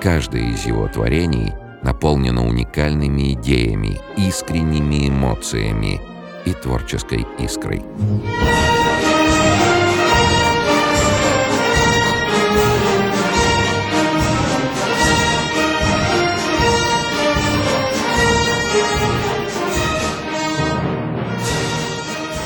Каждое 0.00 0.52
из 0.52 0.66
его 0.66 0.86
творений 0.86 1.52
наполнено 1.82 2.46
уникальными 2.46 3.32
идеями, 3.32 3.98
искренними 4.16 5.08
эмоциями 5.08 6.00
и 6.46 6.54
творческой 6.54 7.26
искрой. 7.38 7.82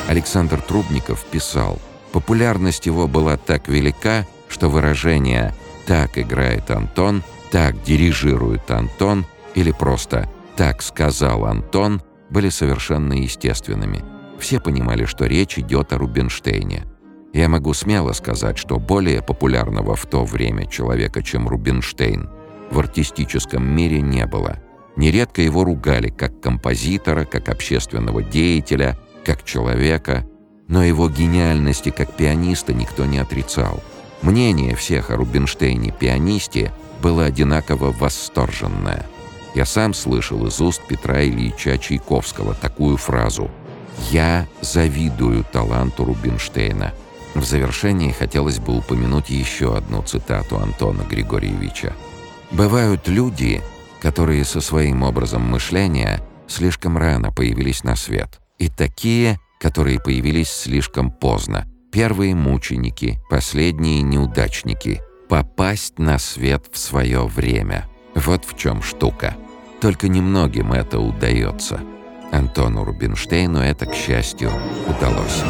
Александр 0.08 0.60
Трубников 0.60 1.24
писал, 1.24 1.78
популярность 2.10 2.86
его 2.86 3.06
была 3.06 3.36
так 3.36 3.68
велика, 3.68 4.26
что 4.48 4.68
выражение 4.68 5.54
«так 5.86 6.18
играет 6.18 6.72
Антон», 6.72 7.22
«так 7.52 7.80
дирижирует 7.84 8.68
Антон» 8.72 9.24
или 9.54 9.70
просто 9.70 10.28
«так 10.56 10.82
сказал 10.82 11.44
Антон» 11.44 12.02
были 12.30 12.48
совершенно 12.48 13.12
естественными. 13.12 14.02
Все 14.38 14.60
понимали, 14.60 15.04
что 15.04 15.26
речь 15.26 15.58
идет 15.58 15.92
о 15.92 15.98
Рубинштейне. 15.98 16.86
Я 17.32 17.48
могу 17.48 17.74
смело 17.74 18.12
сказать, 18.12 18.58
что 18.58 18.78
более 18.78 19.22
популярного 19.22 19.94
в 19.94 20.06
то 20.06 20.24
время 20.24 20.66
человека, 20.66 21.22
чем 21.22 21.48
Рубинштейн, 21.48 22.28
в 22.70 22.78
артистическом 22.78 23.64
мире 23.64 24.00
не 24.00 24.26
было. 24.26 24.58
Нередко 24.96 25.42
его 25.42 25.64
ругали 25.64 26.08
как 26.08 26.40
композитора, 26.40 27.24
как 27.24 27.48
общественного 27.48 28.22
деятеля, 28.22 28.98
как 29.24 29.44
человека, 29.44 30.26
но 30.68 30.82
его 30.82 31.08
гениальности 31.08 31.90
как 31.90 32.12
пианиста 32.14 32.72
никто 32.72 33.04
не 33.04 33.18
отрицал. 33.18 33.82
Мнение 34.22 34.74
всех 34.76 35.10
о 35.10 35.16
Рубинштейне-пианисте 35.16 36.72
было 37.02 37.24
одинаково 37.24 37.92
восторженное. 37.92 39.06
Я 39.54 39.66
сам 39.66 39.94
слышал 39.94 40.46
из 40.46 40.60
уст 40.60 40.80
Петра 40.88 41.22
Ильича 41.22 41.76
Чайковского 41.76 42.54
такую 42.54 42.96
фразу 42.96 43.50
«Я 44.10 44.46
завидую 44.60 45.44
таланту 45.44 46.04
Рубинштейна». 46.04 46.94
В 47.34 47.44
завершении 47.44 48.12
хотелось 48.12 48.58
бы 48.58 48.76
упомянуть 48.76 49.30
еще 49.30 49.76
одну 49.76 50.02
цитату 50.02 50.58
Антона 50.58 51.02
Григорьевича. 51.02 51.94
«Бывают 52.50 53.08
люди, 53.08 53.62
которые 54.00 54.44
со 54.44 54.60
своим 54.60 55.02
образом 55.02 55.42
мышления 55.42 56.20
слишком 56.48 56.96
рано 56.96 57.32
появились 57.32 57.84
на 57.84 57.96
свет, 57.96 58.40
и 58.58 58.68
такие, 58.68 59.38
которые 59.60 60.00
появились 60.00 60.50
слишком 60.50 61.10
поздно. 61.10 61.66
Первые 61.92 62.34
мученики, 62.34 63.20
последние 63.28 64.02
неудачники. 64.02 65.00
Попасть 65.28 65.98
на 65.98 66.18
свет 66.18 66.66
в 66.72 66.78
свое 66.78 67.26
время. 67.26 67.89
Вот 68.14 68.44
в 68.44 68.56
чем 68.56 68.82
штука. 68.82 69.36
Только 69.80 70.08
немногим 70.08 70.72
это 70.72 70.98
удается. 70.98 71.80
Антону 72.32 72.84
Рубинштейну 72.84 73.60
это, 73.60 73.86
к 73.86 73.94
счастью, 73.94 74.50
удалось. 74.86 75.42